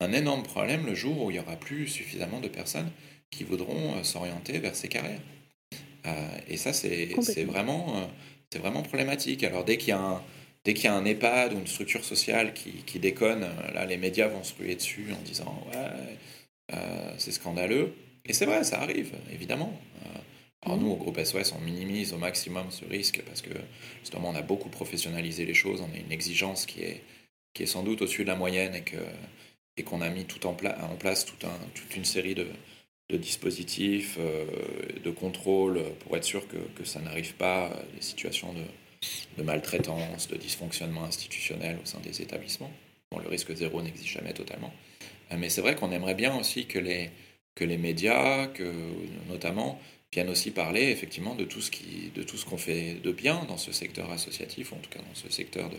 un, 0.00 0.12
énorme 0.12 0.42
problème 0.42 0.86
le 0.86 0.94
jour 0.94 1.22
où 1.22 1.30
il 1.30 1.34
n'y 1.34 1.40
aura 1.40 1.56
plus 1.56 1.88
suffisamment 1.88 2.40
de 2.40 2.48
personnes 2.48 2.90
qui 3.30 3.42
voudront 3.42 3.96
euh, 3.96 4.02
s'orienter 4.02 4.58
vers 4.58 4.76
ces 4.76 4.88
carrières. 4.88 5.20
Euh, 6.06 6.38
et 6.46 6.58
ça, 6.58 6.72
c'est 6.74 7.06
vraiment, 7.44 8.08
c'est 8.50 8.58
vraiment 8.58 8.82
problématique. 8.82 9.42
Alors 9.44 9.64
dès 9.64 9.78
qu'il 9.78 9.88
y 9.88 9.92
a 9.92 9.98
un, 9.98 10.22
dès 10.64 10.74
qu'il 10.74 10.84
y 10.84 10.88
a 10.88 10.94
un 10.94 11.04
EHPAD 11.04 11.54
ou 11.54 11.58
une 11.58 11.66
structure 11.66 12.04
sociale 12.04 12.52
qui, 12.52 12.70
qui, 12.84 12.98
déconne, 12.98 13.46
là, 13.72 13.86
les 13.86 13.96
médias 13.96 14.28
vont 14.28 14.44
se 14.44 14.54
ruer 14.54 14.74
dessus 14.74 15.06
en 15.18 15.22
disant 15.22 15.66
ouais, 15.72 16.76
c'est 17.16 17.32
scandaleux. 17.32 17.94
Et 18.26 18.32
c'est 18.34 18.46
vrai, 18.46 18.62
ça 18.64 18.80
arrive, 18.80 19.12
évidemment. 19.32 19.72
Alors 20.64 20.78
nous, 20.78 20.90
au 20.90 20.96
groupe 20.96 21.22
SOS, 21.22 21.52
on 21.52 21.60
minimise 21.60 22.12
au 22.12 22.18
maximum 22.18 22.70
ce 22.70 22.84
risque 22.86 23.22
parce 23.26 23.42
que 23.42 23.50
justement, 24.00 24.30
on 24.30 24.34
a 24.34 24.42
beaucoup 24.42 24.70
professionnalisé 24.70 25.44
les 25.44 25.54
choses, 25.54 25.80
on 25.82 25.94
a 25.94 25.98
une 25.98 26.12
exigence 26.12 26.64
qui 26.64 26.82
est, 26.82 27.02
qui 27.52 27.64
est 27.64 27.66
sans 27.66 27.82
doute 27.82 28.00
au-dessus 28.02 28.22
de 28.22 28.28
la 28.28 28.34
moyenne 28.34 28.74
et 29.76 29.82
qu'on 29.82 30.00
a 30.00 30.08
mis 30.08 30.24
tout 30.24 30.46
en, 30.46 30.54
place 30.54 31.26
toute 31.26 31.96
une 31.96 32.04
série 32.04 32.34
de, 32.34 32.46
dispositifs, 33.12 34.16
euh, 34.18 34.44
de 35.04 35.10
contrôle 35.10 35.84
pour 36.00 36.16
être 36.16 36.24
sûr 36.24 36.48
que, 36.48 36.56
que 36.56 36.84
ça 36.84 37.00
n'arrive 37.00 37.34
pas, 37.34 37.66
euh, 37.66 37.82
des 37.94 38.02
situations 38.02 38.52
de, 38.52 38.64
de, 39.38 39.42
maltraitance, 39.42 40.26
de 40.26 40.36
dysfonctionnement 40.36 41.04
institutionnel 41.04 41.78
au 41.80 41.86
sein 41.86 42.00
des 42.00 42.22
établissements. 42.22 42.72
Bon, 43.12 43.20
le 43.20 43.28
risque 43.28 43.54
zéro 43.54 43.82
n'existe 43.82 44.08
jamais 44.08 44.32
totalement. 44.32 44.72
Euh, 45.30 45.36
mais 45.38 45.48
c'est 45.48 45.60
vrai 45.60 45.76
qu'on 45.76 45.92
aimerait 45.92 46.16
bien 46.16 46.36
aussi 46.36 46.66
que 46.66 46.78
les, 46.80 47.10
que 47.54 47.64
les 47.64 47.78
médias, 47.78 48.48
que, 48.48 48.72
notamment, 49.28 49.78
viennent 50.14 50.30
aussi 50.30 50.52
parler 50.52 50.90
effectivement 50.90 51.34
de 51.34 51.44
tout 51.44 51.60
ce 51.60 51.70
qui, 51.70 52.10
de 52.14 52.22
tout 52.22 52.36
ce 52.36 52.44
qu'on 52.44 52.56
fait 52.56 52.94
de 52.94 53.12
bien 53.12 53.44
dans 53.48 53.56
ce 53.56 53.72
secteur 53.72 54.10
associatif, 54.12 54.72
en 54.72 54.76
tout 54.76 54.90
cas 54.90 55.00
dans 55.00 55.14
ce 55.14 55.28
secteur 55.28 55.68
de, 55.70 55.76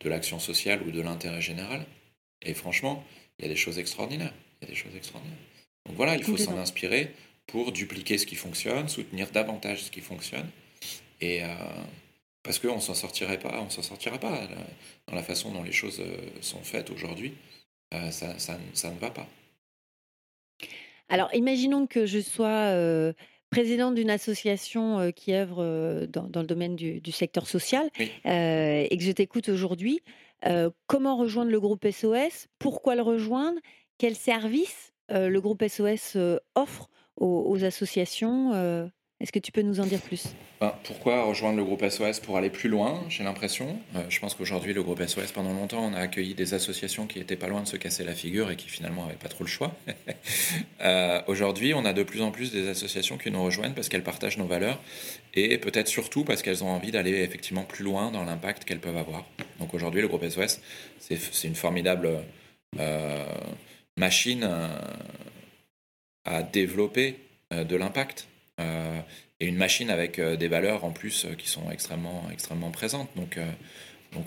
de 0.00 0.08
l'action 0.08 0.38
sociale 0.38 0.82
ou 0.86 0.90
de 0.90 1.00
l'intérêt 1.00 1.40
général. 1.40 1.86
Et 2.42 2.52
franchement, 2.52 3.04
il 3.38 3.44
y 3.44 3.46
a 3.46 3.48
des 3.48 3.56
choses 3.56 3.78
extraordinaires. 3.78 4.34
Il 4.60 4.68
y 4.68 4.70
a 4.70 4.74
des 4.74 4.78
choses 4.78 4.94
extraordinaires. 4.94 5.38
Donc 5.86 5.96
voilà, 5.96 6.16
il 6.16 6.22
faut 6.22 6.36
s'en 6.36 6.58
inspirer 6.58 7.12
pour 7.46 7.72
dupliquer 7.72 8.18
ce 8.18 8.26
qui 8.26 8.34
fonctionne, 8.34 8.88
soutenir 8.88 9.30
davantage 9.30 9.84
ce 9.84 9.90
qui 9.90 10.00
fonctionne. 10.00 10.48
Et 11.20 11.42
euh, 11.42 11.48
parce 12.42 12.58
qu'on 12.58 12.80
s'en 12.80 12.94
sortirait 12.94 13.38
pas, 13.38 13.60
on 13.62 13.70
s'en 13.70 13.82
sortira 13.82 14.18
pas 14.18 14.48
dans 15.06 15.14
la 15.14 15.22
façon 15.22 15.50
dont 15.52 15.62
les 15.62 15.72
choses 15.72 16.00
euh, 16.00 16.16
sont 16.42 16.62
faites 16.62 16.90
aujourd'hui. 16.90 17.32
Euh, 17.94 18.10
ça, 18.10 18.38
ça, 18.38 18.58
ça, 18.74 18.90
ne 18.90 18.98
va 18.98 19.10
pas. 19.10 19.28
Alors, 21.08 21.32
imaginons 21.34 21.86
que 21.86 22.04
je 22.04 22.20
sois 22.20 23.14
présidente 23.56 23.94
d'une 23.94 24.10
association 24.10 25.12
qui 25.12 25.32
œuvre 25.32 26.06
dans, 26.08 26.42
le 26.42 26.46
domaine 26.46 26.76
du, 26.76 27.10
secteur 27.10 27.46
social 27.46 27.88
et 27.96 28.94
que 28.94 29.02
je 29.02 29.12
t'écoute 29.12 29.48
aujourd'hui, 29.48 30.00
comment 30.86 31.16
rejoindre 31.16 31.50
le 31.50 31.58
groupe 31.58 31.90
SOS 31.90 32.48
Pourquoi 32.58 32.96
le 32.96 33.00
rejoindre? 33.00 33.58
Quels 33.96 34.14
services 34.14 34.92
le 35.08 35.38
groupe 35.38 35.66
SOS 35.66 36.18
offre 36.54 36.90
aux 37.16 37.64
associations 37.64 38.90
est-ce 39.18 39.32
que 39.32 39.38
tu 39.38 39.50
peux 39.50 39.62
nous 39.62 39.80
en 39.80 39.86
dire 39.86 40.00
plus? 40.02 40.26
Ben, 40.60 40.74
Pourquoi 40.84 41.24
rejoindre 41.24 41.56
le 41.56 41.64
groupe 41.64 41.82
SOS 41.88 42.20
pour 42.20 42.36
aller 42.36 42.50
plus 42.50 42.68
loin 42.68 43.02
J'ai 43.08 43.24
l'impression? 43.24 43.78
Euh, 43.94 44.02
je 44.10 44.20
pense 44.20 44.34
qu'aujourd'hui, 44.34 44.74
le 44.74 44.82
groupe 44.82 45.02
SOS, 45.02 45.32
pendant 45.32 45.54
longtemps, 45.54 45.82
on 45.82 45.94
a 45.94 46.00
accueilli 46.00 46.34
des 46.34 46.52
associations 46.52 47.06
qui 47.06 47.18
étaient 47.18 47.36
pas 47.36 47.48
loin 47.48 47.62
de 47.62 47.66
se 47.66 47.78
casser 47.78 48.04
la 48.04 48.12
figure 48.12 48.50
et 48.50 48.56
qui 48.56 48.68
finalement 48.68 49.06
n'avaient 49.06 49.16
pas 49.16 49.28
trop 49.28 49.42
le 49.42 49.48
choix. 49.48 49.74
euh, 50.82 51.22
aujourd'hui, 51.28 51.72
on 51.72 51.86
a 51.86 51.94
de 51.94 52.02
plus 52.02 52.20
en 52.20 52.30
plus 52.30 52.52
des 52.52 52.68
associations 52.68 53.16
qui 53.16 53.30
nous 53.30 53.42
rejoignent 53.42 53.72
parce 53.72 53.88
qu'elles 53.88 54.02
partagent 54.02 54.36
nos 54.36 54.46
valeurs 54.46 54.78
et 55.32 55.56
peut-être 55.56 55.88
surtout 55.88 56.24
parce 56.24 56.42
qu'elles 56.42 56.62
ont 56.62 56.70
envie 56.70 56.90
d'aller 56.90 57.22
effectivement 57.22 57.64
plus 57.64 57.84
loin 57.84 58.10
dans 58.10 58.24
l'impact 58.24 58.64
qu'elles 58.64 58.80
peuvent 58.80 58.98
avoir. 58.98 59.24
Donc 59.60 59.72
aujourd'hui, 59.72 60.02
le 60.02 60.08
groupe 60.08 60.28
SOS, 60.28 60.60
c'est 60.98 61.48
une 61.48 61.54
formidable 61.54 62.10
euh, 62.78 63.24
machine 63.96 64.46
à 66.26 66.42
développer 66.42 67.18
de 67.50 67.76
l'impact. 67.76 68.28
Euh, 68.60 69.00
et 69.38 69.46
une 69.46 69.56
machine 69.56 69.90
avec 69.90 70.18
euh, 70.18 70.36
des 70.36 70.48
valeurs 70.48 70.84
en 70.84 70.90
plus 70.90 71.26
euh, 71.26 71.34
qui 71.34 71.48
sont 71.48 71.70
extrêmement, 71.70 72.24
extrêmement 72.32 72.70
présentes. 72.70 73.10
Donc, 73.16 73.38
donc 74.12 74.26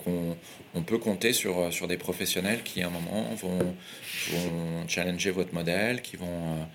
on, 0.74 0.82
peut 0.82 0.98
compter 0.98 1.32
sur, 1.32 1.72
sur 1.72 1.88
des 1.88 1.96
professionnels 1.96 2.62
qui 2.62 2.82
à 2.82 2.86
un 2.86 2.90
moment 2.90 3.34
vont, 3.34 3.74
vont 4.30 4.88
challenger 4.88 5.32
votre 5.32 5.52
modèle, 5.52 6.00
qui 6.02 6.16
vont 6.16 6.68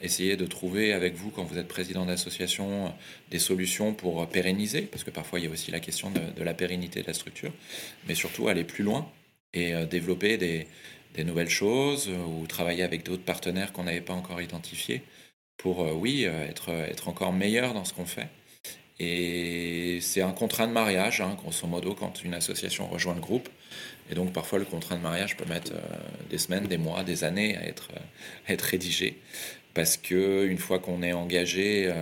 essayer 0.00 0.36
de 0.36 0.46
trouver 0.46 0.92
avec 0.92 1.14
vous, 1.14 1.30
quand 1.30 1.42
vous 1.42 1.58
êtes 1.58 1.66
président 1.66 2.06
d'association, 2.06 2.94
des 3.32 3.40
solutions 3.40 3.94
pour 3.94 4.28
pérenniser, 4.28 4.82
parce 4.82 5.02
que 5.02 5.10
parfois 5.10 5.40
il 5.40 5.46
y 5.46 5.48
a 5.48 5.50
aussi 5.50 5.72
la 5.72 5.80
question 5.80 6.12
de, 6.12 6.44
la 6.44 6.54
pérennité 6.54 7.02
de 7.02 7.08
la 7.08 7.14
structure, 7.14 7.52
mais 8.06 8.14
surtout 8.14 8.46
aller 8.46 8.62
plus 8.62 8.84
loin 8.84 9.10
et 9.52 9.72
développer 9.86 10.36
des 10.36 11.24
nouvelles 11.24 11.50
choses 11.50 12.08
ou 12.08 12.46
travailler 12.46 12.84
avec 12.84 13.02
d'autres 13.02 13.24
partenaires 13.24 13.72
qu'on 13.72 13.84
n'avait 13.84 14.02
pas 14.02 14.14
encore 14.14 14.40
identifiés 14.40 15.02
pour, 15.60 15.82
euh, 15.82 15.92
oui, 15.92 16.24
euh, 16.24 16.48
être, 16.48 16.70
être 16.70 17.08
encore 17.08 17.32
meilleur 17.32 17.74
dans 17.74 17.84
ce 17.84 17.92
qu'on 17.92 18.06
fait 18.06 18.28
Et 18.98 19.98
c'est 20.00 20.22
un 20.22 20.32
contrat 20.32 20.66
de 20.66 20.72
mariage, 20.72 21.20
hein, 21.20 21.36
grosso 21.36 21.66
modo, 21.66 21.94
quand 21.94 22.24
une 22.24 22.32
association 22.32 22.88
rejoint 22.88 23.14
le 23.14 23.20
groupe. 23.20 23.48
Et 24.10 24.14
donc 24.14 24.32
parfois 24.32 24.58
le 24.58 24.64
contrat 24.64 24.96
de 24.96 25.02
mariage 25.02 25.36
peut 25.36 25.44
mettre 25.44 25.72
des 26.30 26.38
semaines, 26.38 26.66
des 26.66 26.78
mois, 26.78 27.04
des 27.04 27.22
années 27.24 27.56
à 27.56 27.64
être, 27.64 27.90
rédigé. 28.64 29.18
Parce 29.74 29.96
que 29.96 30.46
une 30.46 30.58
fois 30.58 30.80
qu'on 30.80 31.02
est 31.02 31.12
engagé 31.12 31.92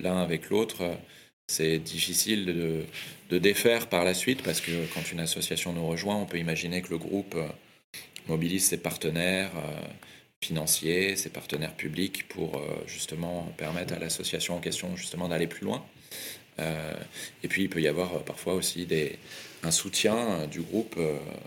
l'un 0.00 0.18
avec 0.18 0.48
l'autre, 0.48 0.96
c'est 1.48 1.78
difficile 1.78 2.46
de, 3.30 3.38
défaire 3.38 3.88
par 3.88 4.04
la 4.04 4.14
suite 4.14 4.44
parce 4.44 4.60
que 4.60 4.70
quand 4.94 5.10
une 5.10 5.18
association 5.18 5.72
nous 5.72 5.88
rejoint, 5.88 6.14
on 6.14 6.26
peut 6.26 6.38
imaginer 6.38 6.82
que 6.82 6.90
le 6.90 6.98
groupe 6.98 7.36
mobilise 8.28 8.66
ses 8.66 8.78
partenaires 8.78 9.50
financiers, 10.42 11.16
ses 11.16 11.30
partenaires 11.30 11.74
publics 11.74 12.28
pour 12.28 12.56
euh, 12.56 12.84
justement 12.86 13.52
permettre 13.56 13.94
à 13.94 13.98
l'association 13.98 14.56
en 14.56 14.60
question 14.60 14.96
justement 14.96 15.28
d'aller 15.28 15.46
plus 15.46 15.64
loin. 15.64 15.84
Euh, 16.58 16.94
et 17.42 17.48
puis 17.48 17.64
il 17.64 17.68
peut 17.68 17.80
y 17.80 17.88
avoir 17.88 18.14
euh, 18.14 18.18
parfois 18.20 18.54
aussi 18.54 18.86
des, 18.86 19.18
un 19.62 19.70
soutien 19.70 20.46
du 20.46 20.60
groupe 20.60 20.98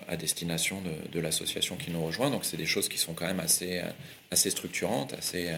à 0.08 0.18
destination 0.18 0.82
de, 1.12 1.20
l'association 1.20 1.76
qui 1.78 1.92
nous 1.92 2.04
rejoint. 2.04 2.30
Donc 2.30 2.46
c'est 2.46 2.58
des 2.58 2.66
choses 2.66 2.90
qui 2.90 2.98
sont 2.98 3.14
quand 3.14 3.28
même 3.28 3.40
assez, 3.40 3.82
assez 4.32 4.50
structurantes, 4.50 5.14
assez, 5.14 5.52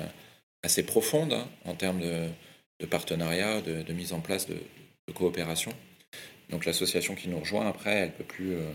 assez 0.63 0.83
profondes 0.83 1.33
hein, 1.33 1.47
en 1.65 1.73
termes 1.73 2.01
de, 2.01 2.27
de 2.79 2.85
partenariat, 2.85 3.61
de, 3.61 3.93
mise 3.93 4.13
en 4.13 4.19
place 4.19 4.47
de, 4.47 4.57
coopération. 5.13 5.73
Donc 6.51 6.65
l'association 6.65 7.15
qui 7.15 7.29
nous 7.29 7.39
rejoint, 7.39 7.67
après, 7.67 7.91
elle 7.91 8.11
peut, 8.11 8.25
plus, 8.25 8.53
euh, 8.53 8.71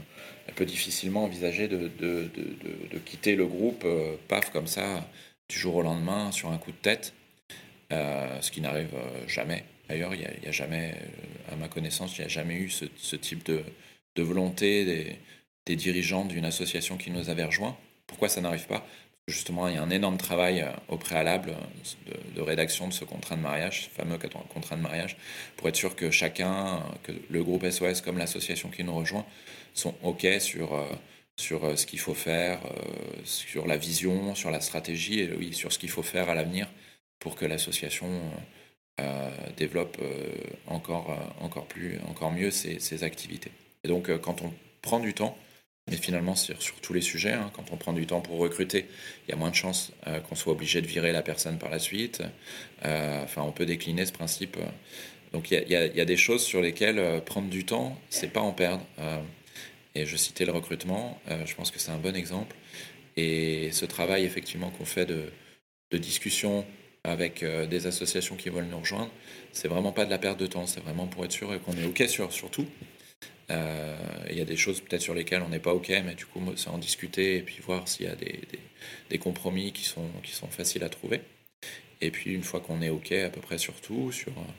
elle 0.48 0.54
peut 0.54 0.64
difficilement 0.64 1.24
envisager 1.24 1.68
de, 1.68 1.90
de, 1.98 2.30
de, 2.90 2.98
quitter 3.04 3.36
le 3.36 3.46
groupe, 3.46 3.82
euh, 3.84 4.16
paf, 4.28 4.50
comme 4.50 4.66
ça, 4.66 5.06
du 5.50 5.58
jour 5.58 5.76
au 5.76 5.82
lendemain, 5.82 6.32
sur 6.32 6.50
un 6.50 6.58
coup 6.58 6.72
de 6.72 6.76
tête, 6.76 7.12
euh, 7.92 8.40
ce 8.40 8.50
qui 8.50 8.62
n'arrive 8.62 8.94
jamais. 9.28 9.64
D'ailleurs, 9.88 10.14
il 10.14 10.20
n'y 10.20 10.48
a, 10.48 10.52
jamais, 10.52 10.94
à 11.52 11.56
ma 11.56 11.68
connaissance, 11.68 12.16
il 12.16 12.22
n'y 12.22 12.24
a 12.24 12.28
jamais 12.28 12.54
eu 12.54 12.70
ce, 12.70 13.16
type 13.16 13.44
de, 13.44 13.62
volonté 14.22 14.84
des, 14.84 15.18
des 15.66 15.76
dirigeants 15.76 16.24
d'une 16.24 16.46
association 16.46 16.96
qui 16.96 17.10
nous 17.10 17.28
avait 17.28 17.44
rejoints. 17.44 17.76
Pourquoi 18.06 18.28
ça 18.28 18.40
n'arrive 18.40 18.66
pas? 18.66 18.86
Justement, 19.28 19.66
il 19.66 19.74
y 19.74 19.76
a 19.76 19.82
un 19.82 19.90
énorme 19.90 20.18
travail 20.18 20.60
euh, 20.60 20.70
au 20.86 20.98
préalable 20.98 21.50
euh, 21.50 22.14
de, 22.36 22.40
rédaction 22.40 22.86
de 22.86 22.92
ce 22.92 23.04
contrat 23.04 23.34
de 23.34 23.40
mariage, 23.40 23.86
ce 23.86 23.90
fameux 23.90 24.18
contrat 24.18 24.76
de 24.76 24.80
mariage, 24.80 25.16
pour 25.56 25.68
être 25.68 25.74
sûr 25.74 25.96
que 25.96 26.12
chacun, 26.12 26.80
que 27.02 27.10
le 27.28 27.42
groupe 27.42 27.68
SOS 27.68 28.02
comme 28.02 28.18
l'association 28.18 28.68
qui 28.68 28.84
nous 28.84 28.94
rejoint, 28.94 29.26
sont 29.74 29.96
OK 30.04 30.24
sur, 30.38 30.74
euh, 30.74 30.84
sur 31.36 31.76
ce 31.76 31.86
qu'il 31.86 31.98
faut 31.98 32.14
faire, 32.14 32.60
sur 33.24 33.66
la 33.66 33.76
vision, 33.76 34.36
sur 34.36 34.52
la 34.52 34.60
stratégie, 34.60 35.18
et 35.18 35.32
oui, 35.32 35.52
sur 35.52 35.72
ce 35.72 35.80
qu'il 35.80 35.90
faut 35.90 36.04
faire 36.04 36.30
à 36.30 36.34
l'avenir 36.36 36.68
pour 37.18 37.34
que 37.34 37.44
l'association 37.44 38.08
développe 39.56 39.98
encore, 40.66 41.14
encore, 41.40 41.66
plus, 41.66 41.98
encore 42.08 42.32
mieux 42.32 42.50
ses, 42.50 42.78
ses 42.78 43.04
activités. 43.04 43.50
Et 43.84 43.88
donc, 43.88 44.10
quand 44.20 44.40
on 44.40 44.52
prend 44.80 44.98
du 44.98 45.12
temps, 45.12 45.36
mais 45.88 45.96
finalement, 45.96 46.34
sur, 46.34 46.56
tous 46.82 46.92
les 46.92 47.00
sujets, 47.00 47.32
hein, 47.32 47.50
quand 47.54 47.66
on 47.70 47.76
prend 47.76 47.92
du 47.92 48.06
temps 48.06 48.20
pour 48.20 48.38
recruter, 48.38 48.86
il 49.26 49.30
y 49.30 49.34
a 49.34 49.36
moins 49.36 49.50
de 49.50 49.54
chances 49.54 49.92
euh, 50.08 50.18
qu'on 50.18 50.34
soit 50.34 50.52
obligé 50.52 50.82
de 50.82 50.86
virer 50.86 51.12
la 51.12 51.22
personne 51.22 51.58
par 51.58 51.70
la 51.70 51.78
suite. 51.78 52.22
Euh, 52.84 53.22
enfin, 53.22 53.42
on 53.42 53.52
peut 53.52 53.66
décliner 53.66 54.04
ce 54.04 54.10
principe. 54.10 54.56
Donc, 55.32 55.52
il 55.52 55.68
y, 55.68 55.76
a, 55.76 56.04
des 56.04 56.16
choses 56.16 56.42
sur 56.42 56.60
lesquelles 56.60 56.98
euh, 56.98 57.20
prendre 57.20 57.48
du 57.48 57.64
temps, 57.64 57.96
c'est 58.10 58.32
pas 58.32 58.40
en 58.40 58.52
perdre. 58.52 58.84
et 59.94 60.06
je 60.06 60.16
citais 60.16 60.44
le 60.44 60.52
recrutement, 60.52 61.20
je 61.44 61.54
pense 61.54 61.70
que 61.70 61.78
c'est 61.78 61.92
un 61.92 61.98
bon 61.98 62.16
exemple. 62.16 62.56
Et 63.16 63.70
ce 63.70 63.84
travail, 63.86 64.24
effectivement, 64.24 64.70
qu'on 64.70 64.84
fait 64.84 65.06
de, 65.06 65.30
discussion 65.92 66.66
avec 67.04 67.44
des 67.44 67.86
associations 67.86 68.36
qui 68.36 68.50
veulent 68.50 68.66
nous 68.66 68.80
rejoindre, 68.80 69.10
c'est 69.52 69.68
vraiment 69.68 69.92
pas 69.92 70.04
de 70.04 70.10
la 70.10 70.18
perte 70.18 70.38
de 70.38 70.46
temps, 70.46 70.66
c'est 70.66 70.80
vraiment 70.80 71.06
pour 71.06 71.24
être 71.24 71.32
sûr 71.32 71.48
qu'on 71.62 71.72
est 71.76 71.84
OK 71.84 72.02
sur 72.08 72.50
tout. 72.50 72.66
Euh, 73.50 73.96
il 74.30 74.36
y 74.36 74.40
a 74.40 74.44
des 74.44 74.56
choses 74.56 74.80
peut-être 74.80 75.02
sur 75.02 75.14
lesquelles 75.14 75.42
on 75.42 75.48
n'est 75.48 75.60
pas 75.60 75.74
OK, 75.74 75.88
mais 75.88 76.14
du 76.14 76.26
coup, 76.26 76.40
c'est 76.56 76.68
en 76.68 76.78
discuter 76.78 77.36
et 77.36 77.42
puis 77.42 77.58
voir 77.60 77.86
s'il 77.88 78.06
y 78.06 78.08
a 78.08 78.16
des, 78.16 79.18
compromis 79.18 79.72
qui 79.72 79.84
sont, 79.84 80.10
faciles 80.50 80.84
à 80.84 80.88
trouver. 80.88 81.20
Et 82.00 82.10
puis, 82.10 82.34
une 82.34 82.42
fois 82.42 82.60
qu'on 82.60 82.82
est 82.82 82.90
OK 82.90 83.12
à 83.12 83.30
peu 83.30 83.40
près 83.40 83.58
sur 83.58 83.80
tout, 83.80 84.12
sur 84.12 84.32
euh, 84.32 84.52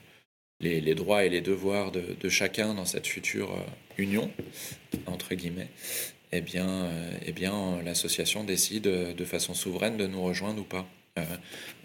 les, 0.60 0.82
les 0.82 0.96
droits 0.96 1.26
et 1.26 1.30
les 1.30 1.42
devoirs 1.42 1.92
de, 1.92 2.16
de, 2.20 2.30
chacun 2.30 2.74
dans 2.74 2.86
cette 2.86 3.08
future 3.08 3.52
euh, 3.54 3.62
union, 3.98 4.32
entre 5.06 5.36
guillemets, 5.36 5.70
eh 6.32 6.42
bien, 6.42 6.92
eh 7.26 7.32
bien 7.32 7.82
l'association 7.84 8.44
décide 8.44 8.84
de 8.84 9.26
façon 9.26 9.54
souveraine 9.54 9.96
de 9.96 10.08
nous 10.08 10.22
rejoindre 10.22 10.60
ou 10.60 10.66
pas. 10.66 10.86
Euh, 11.18 11.22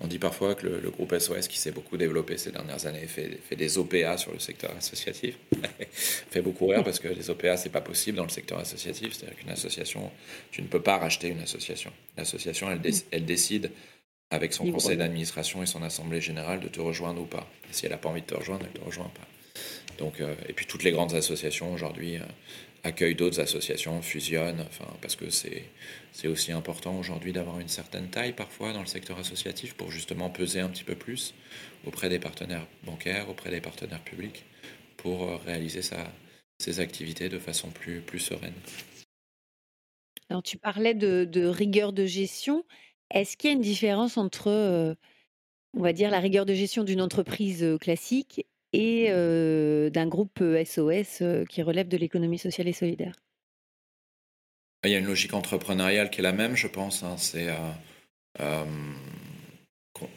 on 0.00 0.06
dit 0.06 0.18
parfois 0.18 0.54
que 0.54 0.66
le, 0.66 0.90
groupe 0.90 1.16
SOS, 1.18 1.48
qui 1.48 1.58
s'est 1.58 1.70
beaucoup 1.70 1.96
développé 1.96 2.36
ces 2.36 2.50
dernières 2.50 2.86
années, 2.86 3.06
fait, 3.06 3.56
des 3.56 3.78
OPA 3.78 4.18
sur 4.18 4.32
le 4.32 4.38
secteur 4.38 4.74
associatif. 4.76 5.36
fait 5.92 6.42
beaucoup 6.42 6.66
rire 6.66 6.84
parce 6.84 6.98
que 6.98 7.08
les 7.08 7.30
OPA, 7.30 7.56
c'est 7.56 7.70
pas 7.70 7.80
possible 7.80 8.16
dans 8.16 8.24
le 8.24 8.30
secteur 8.30 8.58
associatif. 8.58 9.14
C'est-à-dire 9.14 9.38
qu'une 9.38 9.50
association, 9.50 10.10
tu 10.50 10.62
ne 10.62 10.66
peux 10.66 10.82
pas 10.82 10.98
racheter 10.98 11.28
une 11.28 11.40
association. 11.40 11.92
L'association, 12.16 12.70
elle, 12.70 12.80
elle 13.10 13.24
décide 13.24 13.70
avec 14.30 14.52
son 14.54 14.70
conseil 14.70 14.96
d'administration 14.96 15.62
et 15.62 15.66
son 15.66 15.82
assemblée 15.82 16.20
générale 16.20 16.60
de 16.60 16.68
te 16.68 16.80
rejoindre 16.80 17.20
ou 17.20 17.26
pas. 17.26 17.46
si 17.70 17.84
elle 17.84 17.92
n'a 17.92 17.98
pas 17.98 18.08
envie 18.08 18.22
de 18.22 18.26
te 18.26 18.34
rejoindre, 18.34 18.64
elle 18.64 18.72
ne 18.72 18.78
te 18.78 18.84
rejoint 18.84 19.10
pas. 19.14 19.26
Donc, 19.98 20.20
euh, 20.20 20.34
et 20.48 20.52
puis 20.52 20.66
toutes 20.66 20.82
les 20.82 20.90
grandes 20.90 21.14
associations 21.14 21.72
aujourd'hui 21.72 22.16
euh, 22.16 22.24
accueillent 22.82 23.14
d'autres 23.14 23.40
associations, 23.40 24.02
fusionnent, 24.02 24.64
enfin, 24.66 24.86
parce 25.00 25.16
que 25.16 25.30
c'est, 25.30 25.64
aussi 26.26 26.52
important 26.52 26.98
aujourd'hui 26.98 27.32
d'avoir 27.32 27.60
une 27.60 27.68
certaine 27.68 28.08
taille 28.08 28.32
parfois 28.32 28.72
dans 28.72 28.80
le 28.80 28.86
secteur 28.86 29.18
associatif 29.18 29.74
pour 29.74 29.90
justement 29.90 30.30
peser 30.30 30.60
un 30.60 30.68
petit 30.68 30.84
peu 30.84 30.94
plus 30.94 31.34
auprès 31.86 32.08
des 32.08 32.18
partenaires 32.18 32.66
bancaires, 32.84 33.28
auprès 33.28 33.50
des 33.50 33.60
partenaires 33.60 34.02
publics, 34.02 34.44
pour 34.96 35.24
euh, 35.24 35.36
réaliser 35.36 35.82
sa, 35.82 36.12
ses 36.58 36.80
activités 36.80 37.28
de 37.28 37.38
façon 37.38 37.70
plus, 37.70 38.00
plus 38.00 38.20
sereine. 38.20 38.54
Alors 40.30 40.42
tu 40.42 40.58
parlais 40.58 40.94
de, 40.94 41.24
de 41.24 41.44
rigueur 41.44 41.92
de 41.92 42.06
gestion. 42.06 42.64
Est-ce 43.10 43.36
qu'il 43.36 43.50
y 43.50 43.52
a 43.52 43.56
une 43.56 43.62
différence 43.62 44.16
entre, 44.16 44.96
on 45.74 45.82
va 45.82 45.92
dire, 45.92 46.10
la 46.10 46.20
rigueur 46.20 46.46
de 46.46 46.54
gestion 46.54 46.82
d'une 46.82 47.02
entreprise 47.02 47.76
classique 47.78 48.46
et 48.72 49.08
d'un 49.90 50.06
groupe 50.06 50.42
SOS 50.64 51.22
qui 51.48 51.62
relève 51.62 51.88
de 51.88 51.96
l'économie 51.96 52.38
sociale 52.38 52.68
et 52.68 52.72
solidaire. 52.72 53.14
Il 54.84 54.90
y 54.90 54.94
a 54.94 54.98
une 54.98 55.06
logique 55.06 55.34
entrepreneuriale 55.34 56.10
qui 56.10 56.20
est 56.20 56.22
la 56.22 56.32
même, 56.32 56.56
je 56.56 56.66
pense. 56.66 57.02
Hein. 57.02 57.16
C'est 57.16 57.48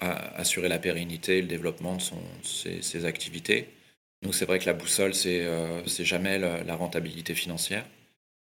assurer 0.01 0.69
la 0.69 0.79
pérennité 0.79 1.37
et 1.37 1.41
le 1.41 1.47
développement 1.47 1.95
de 1.95 2.01
son, 2.01 2.19
ses, 2.43 3.05
activités. 3.05 3.69
Donc 4.23 4.33
c'est 4.33 4.45
vrai 4.45 4.59
que 4.59 4.65
la 4.65 4.73
boussole, 4.73 5.13
c'est 5.13 5.45
jamais 6.05 6.39
la, 6.39 6.75
rentabilité 6.75 7.35
financière. 7.35 7.85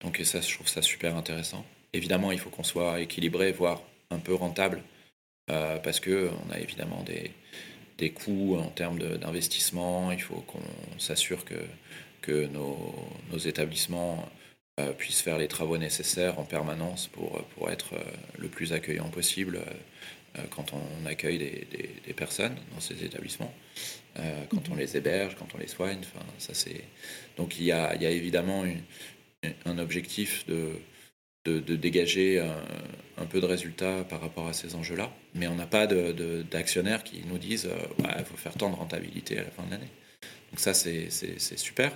Donc 0.02 0.20
ça, 0.24 0.40
je 0.40 0.54
trouve 0.54 0.68
ça 0.68 0.82
super 0.82 1.16
intéressant. 1.16 1.64
Évidemment, 1.92 2.32
il 2.32 2.38
faut 2.38 2.50
qu'on 2.50 2.64
soit 2.64 3.00
équilibré, 3.00 3.52
voire 3.52 3.82
un 4.10 4.18
peu 4.18 4.34
rentable, 4.34 4.82
parce 5.46 6.00
que 6.00 6.30
on 6.46 6.52
a 6.52 6.58
évidemment 6.58 7.02
des, 7.04 7.30
des 7.98 8.10
coûts 8.10 8.56
en 8.56 8.70
termes 8.70 8.98
d'investissement. 8.98 10.10
Il 10.12 10.22
faut 10.22 10.42
qu'on 10.46 10.98
s'assure 10.98 11.44
que, 11.44 11.60
que 12.22 12.46
nos, 12.46 12.94
nos 13.30 13.38
établissements 13.38 14.28
euh, 14.78 14.92
puissent 14.92 15.22
faire 15.22 15.38
les 15.38 15.48
travaux 15.48 15.76
nécessaires 15.76 16.38
en 16.38 16.44
permanence 16.44 17.08
pour, 17.08 17.42
pour 17.56 17.70
être 17.70 17.94
euh, 17.94 18.02
le 18.38 18.48
plus 18.48 18.72
accueillant 18.72 19.08
possible 19.08 19.60
euh, 20.38 20.42
quand 20.50 20.72
on 20.72 21.06
accueille 21.06 21.38
des, 21.38 21.66
des, 22.06 22.12
personnes 22.12 22.54
dans 22.74 22.80
ces 22.80 23.04
établissements, 23.04 23.52
quand 24.50 24.68
on 24.70 24.74
les 24.74 24.96
héberge, 24.96 25.36
quand 25.36 25.48
on 25.54 25.58
les 25.58 25.68
soigne. 25.68 26.00
Enfin, 26.00 26.24
ça 26.38 26.52
c'est 26.52 26.82
donc 27.36 27.58
il 27.58 27.64
y 27.64 27.72
a, 27.72 27.94
il 27.94 28.02
y 28.02 28.06
a 28.06 28.10
évidemment 28.10 28.64
un 29.64 29.78
objectif 29.78 30.44
de 30.46 30.72
de, 31.48 31.76
dégager 31.76 32.40
un, 33.16 33.26
peu 33.26 33.40
de 33.40 33.46
résultats 33.46 34.04
par 34.04 34.20
rapport 34.20 34.46
à 34.46 34.52
ces 34.52 34.74
enjeux-là. 34.74 35.10
Mais 35.34 35.46
on 35.46 35.54
n'a 35.54 35.66
pas 35.66 35.86
d'actionnaires 35.86 37.04
qui 37.04 37.22
nous 37.26 37.38
disent 37.38 37.68
il 37.98 38.06
euh, 38.06 38.24
faut 38.24 38.36
faire 38.36 38.54
tant 38.54 38.70
de 38.70 38.76
rentabilité 38.76 39.38
à 39.38 39.42
la 39.42 39.50
fin 39.50 39.64
de 39.64 39.70
l'année. 39.70 39.90
Donc 40.50 40.60
ça, 40.60 40.74
c'est 40.74 41.10
super. 41.56 41.92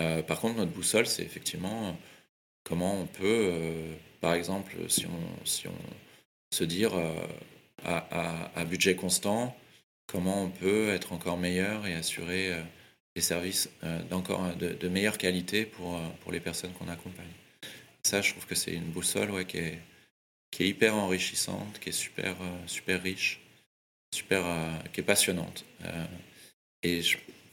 Euh, 0.00 0.22
par 0.22 0.40
contre, 0.40 0.56
notre 0.56 0.72
boussole, 0.72 1.06
c'est 1.06 1.22
effectivement 1.22 1.96
comment 2.64 3.00
on 3.00 3.06
peut, 3.06 3.50
euh, 3.52 3.94
par 4.20 4.34
exemple, 4.34 4.74
si 4.88 5.06
on, 5.06 5.74
se 6.50 6.64
dire 6.64 6.92
à, 7.84 8.64
budget 8.64 8.94
constant, 8.94 9.54
comment 10.06 10.44
on 10.44 10.48
peut 10.48 10.88
être 10.88 11.12
encore 11.12 11.36
meilleur 11.36 11.86
et 11.86 11.94
assurer 11.94 12.52
des 13.14 13.20
services 13.20 13.68
d'encore 14.08 14.56
de, 14.56 14.88
meilleure 14.88 15.18
qualité 15.18 15.66
pour 15.66 16.00
les 16.32 16.40
personnes 16.40 16.72
qu'on 16.72 16.88
accompagne. 16.88 17.26
Ça, 18.02 18.20
je 18.22 18.30
trouve 18.32 18.46
que 18.46 18.54
c'est 18.54 18.72
une 18.72 18.90
boussole 18.90 19.30
ouais, 19.30 19.44
qui, 19.44 19.58
est, 19.58 19.80
hyper 20.60 20.94
enrichissante, 20.94 21.78
qui 21.80 21.90
est 21.90 21.92
super, 21.92 22.36
euh, 22.40 22.66
super 22.66 23.02
riche, 23.02 23.40
super, 24.14 24.44
euh, 24.44 24.78
qui 24.92 25.00
est 25.00 25.04
passionnante. 25.04 25.64
Euh, 25.84 26.04
et 26.82 27.02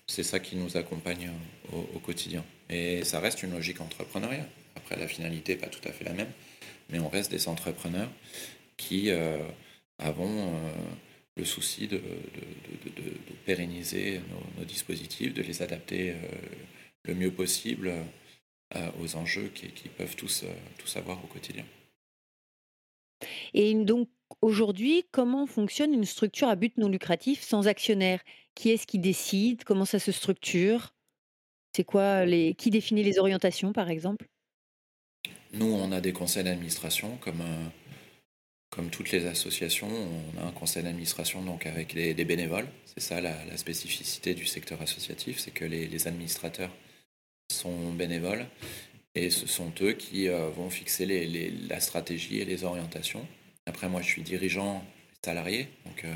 c'est 0.08 0.24
ça 0.24 0.40
qui 0.40 0.56
nous 0.56 0.78
accompagne 0.78 1.32
au, 1.72 2.00
quotidien. 2.00 2.44
Et 2.70 3.04
ça 3.04 3.20
reste 3.20 3.44
une 3.44 3.52
logique 3.52 3.82
entrepreneuriale. 3.82 4.50
Après, 4.76 4.96
la 4.98 5.08
finalité 5.08 5.54
n'est 5.54 5.62
pas 5.62 5.68
tout 5.68 5.86
à 5.88 5.92
fait 5.92 6.06
la 6.06 6.14
même, 6.14 6.32
mais 6.90 7.00
on 7.00 7.10
reste 7.10 7.32
des 7.32 7.48
entrepreneurs 7.48 8.10
qui 8.78 9.10
avons 9.98 10.54
le 11.36 11.46
souci 11.46 11.88
de, 11.88 12.02
pérenniser 13.46 14.22
nos, 14.60 14.66
dispositifs, 14.66 15.34
de 15.34 15.42
les 15.42 15.64
adapter 15.64 16.14
le 17.04 17.16
mieux 17.16 17.32
possible 17.32 17.92
aux 19.00 19.16
enjeux 19.16 19.50
qui, 19.54 19.90
peuvent 19.90 20.16
tous, 20.16 20.44
tous 20.78 20.98
avoir 20.98 21.24
au 21.24 21.28
quotidien. 21.28 21.66
Et 23.54 23.74
donc, 23.74 24.10
aujourd'hui, 24.42 25.06
comment 25.12 25.46
fonctionne 25.46 25.94
une 25.94 26.06
structure 26.06 26.48
à 26.48 26.56
but 26.56 26.78
non 26.78 26.90
lucratif 26.90 27.42
sans 27.42 27.68
actionnaire? 27.68 28.22
Qui 28.56 28.72
est-ce 28.72 28.88
qui 28.88 29.00
décide? 29.00 29.64
Comment 29.64 29.86
ça 29.86 30.00
se 30.00 30.12
structure? 30.12 30.94
C'est 31.76 31.84
quoi 31.84 32.26
les 32.26 32.54
qui 32.56 32.70
définit 32.70 33.04
les 33.04 33.20
orientations, 33.20 33.74
par 33.74 33.90
exemple? 33.90 34.28
Nous, 35.54 35.66
on 35.66 35.92
a 35.92 36.02
des 36.02 36.14
conseils 36.14 36.44
d'administration 36.44 37.18
comme 37.18 37.42
euh, 37.42 37.66
comme 38.70 38.90
toutes 38.90 39.12
les 39.12 39.26
associations. 39.26 39.88
On 39.88 40.42
a 40.42 40.48
un 40.48 40.52
conseil 40.52 40.84
d'administration 40.84 41.42
donc 41.42 41.66
avec 41.66 41.94
des, 41.94 42.26
bénévoles. 42.26 42.68
C'est 42.86 43.02
ça 43.02 43.22
la, 43.22 43.58
spécificité 43.58 44.34
du 44.34 44.46
secteur 44.46 44.82
associatif, 44.82 45.40
c'est 45.40 45.52
que 45.52 45.66
les, 45.66 46.08
administrateurs 46.08 46.72
sont 47.50 47.94
bénévoles 47.94 48.46
et 49.16 49.30
ce 49.30 49.48
sont 49.48 49.72
eux 49.82 49.94
qui 49.94 50.28
euh, 50.28 50.50
vont 50.50 50.70
fixer 50.70 51.06
la 51.70 51.80
stratégie 51.80 52.40
et 52.40 52.46
les 52.46 52.64
orientations. 52.64 53.26
Après, 53.66 53.90
moi, 53.90 54.02
je 54.02 54.08
suis 54.08 54.22
dirigeant 54.22 54.86
salarié, 55.24 55.70
donc 55.86 56.04
euh, 56.04 56.14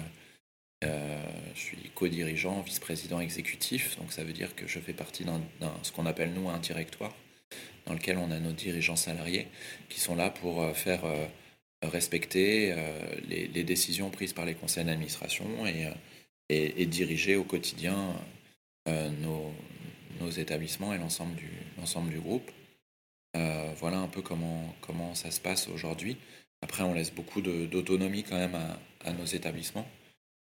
euh, 0.83 1.25
je 1.55 1.59
suis 1.59 1.91
co-dirigeant, 1.95 2.61
vice-président 2.61 3.19
exécutif, 3.21 3.97
donc 3.97 4.11
ça 4.11 4.23
veut 4.23 4.33
dire 4.33 4.53
que 4.55 4.67
je 4.67 4.79
fais 4.79 4.93
partie 4.93 5.23
d'un 5.23 5.41
ce 5.81 5.91
qu'on 5.91 6.05
appelle 6.05 6.33
nous 6.33 6.49
un 6.49 6.59
directoire, 6.59 7.15
dans 7.85 7.93
lequel 7.93 8.17
on 8.17 8.31
a 8.31 8.39
nos 8.39 8.51
dirigeants 8.51 8.95
salariés 8.95 9.47
qui 9.87 9.99
sont 9.99 10.15
là 10.15 10.29
pour 10.29 10.75
faire 10.77 11.01
respecter 11.81 12.75
les, 13.27 13.63
décisions 13.63 14.11
prises 14.11 14.33
par 14.33 14.45
les 14.45 14.53
conseils 14.53 14.85
d'administration 14.85 15.47
et, 16.49 16.85
diriger 16.85 17.35
au 17.35 17.43
quotidien 17.43 18.15
nos, 18.87 19.51
nos, 20.19 20.29
établissements 20.29 20.93
et 20.93 20.97
l'ensemble 20.97 21.35
du, 21.35 21.49
du 22.11 22.19
groupe. 22.19 22.51
voilà 23.33 23.97
un 23.97 24.07
peu 24.07 24.21
comment, 24.21 24.73
comment 24.81 25.15
ça 25.15 25.31
se 25.31 25.39
passe 25.39 25.67
aujourd'hui. 25.67 26.17
Après, 26.61 26.83
on 26.83 26.93
laisse 26.93 27.13
beaucoup 27.13 27.41
d'autonomie 27.41 28.23
quand 28.23 28.37
même 28.37 28.57
à, 29.05 29.13
nos 29.13 29.25
établissements. 29.25 29.87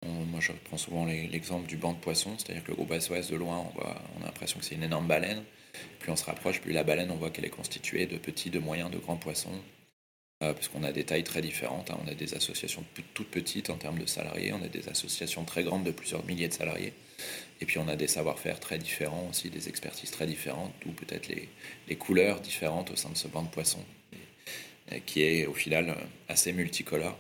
moi, 0.04 0.40
je 0.40 0.52
prends 0.64 0.76
souvent 0.76 1.06
l'exemple 1.06 1.66
du 1.66 1.76
banc 1.76 1.92
de 1.92 1.98
poissons, 1.98 2.36
c'est-à-dire 2.38 2.62
que 2.62 2.70
le 2.70 2.76
groupe 2.76 2.92
SOS 2.92 3.30
de 3.30 3.36
loin, 3.36 3.58
on, 3.58 3.80
on 4.18 4.22
a 4.22 4.26
l'impression 4.26 4.58
que 4.58 4.64
c'est 4.64 4.74
une 4.74 4.82
énorme 4.82 5.08
baleine. 5.08 5.42
Plus 5.98 6.12
on 6.12 6.16
se 6.16 6.24
rapproche, 6.24 6.60
plus 6.60 6.72
la 6.72 6.84
baleine, 6.84 7.10
on 7.10 7.16
voit 7.16 7.30
qu'elle 7.30 7.46
est 7.46 7.50
constituée 7.50 8.06
de 8.06 8.16
petits, 8.16 8.50
de 8.50 8.58
moyens, 8.58 8.90
de 8.90 8.98
grands 8.98 9.16
poissons. 9.16 9.60
Euh, 10.42 10.52
parce 10.52 10.68
qu'on 10.68 10.82
a 10.82 10.92
des 10.92 11.04
tailles 11.04 11.24
très 11.24 11.40
différentes. 11.40 11.90
Hein. 11.90 11.98
On 12.04 12.08
a 12.08 12.14
des 12.14 12.34
associations 12.34 12.84
toutes 13.14 13.30
petites 13.30 13.70
en 13.70 13.76
termes 13.76 13.98
de 13.98 14.06
salariés, 14.06 14.52
on 14.52 14.62
a 14.62 14.68
des 14.68 14.88
associations 14.88 15.44
très 15.44 15.62
grandes 15.62 15.84
de 15.84 15.90
plusieurs 15.90 16.24
milliers 16.24 16.48
de 16.48 16.52
salariés. 16.52 16.92
Et 17.60 17.66
puis 17.66 17.78
on 17.78 17.88
a 17.88 17.96
des 17.96 18.08
savoir-faire 18.08 18.60
très 18.60 18.78
différents 18.78 19.28
aussi, 19.30 19.50
des 19.50 19.68
expertises 19.68 20.10
très 20.10 20.26
différentes, 20.26 20.72
ou 20.86 20.90
peut-être 20.90 21.28
les, 21.28 21.48
les 21.88 21.96
couleurs 21.96 22.40
différentes 22.40 22.90
au 22.90 22.96
sein 22.96 23.10
de 23.10 23.16
ce 23.16 23.28
banc 23.28 23.42
de 23.42 23.48
poissons. 23.48 23.84
Euh, 24.92 24.98
qui 25.06 25.22
est 25.22 25.46
au 25.46 25.54
final 25.54 25.88
euh, 25.88 25.94
assez 26.28 26.52
multicolore. 26.52 27.16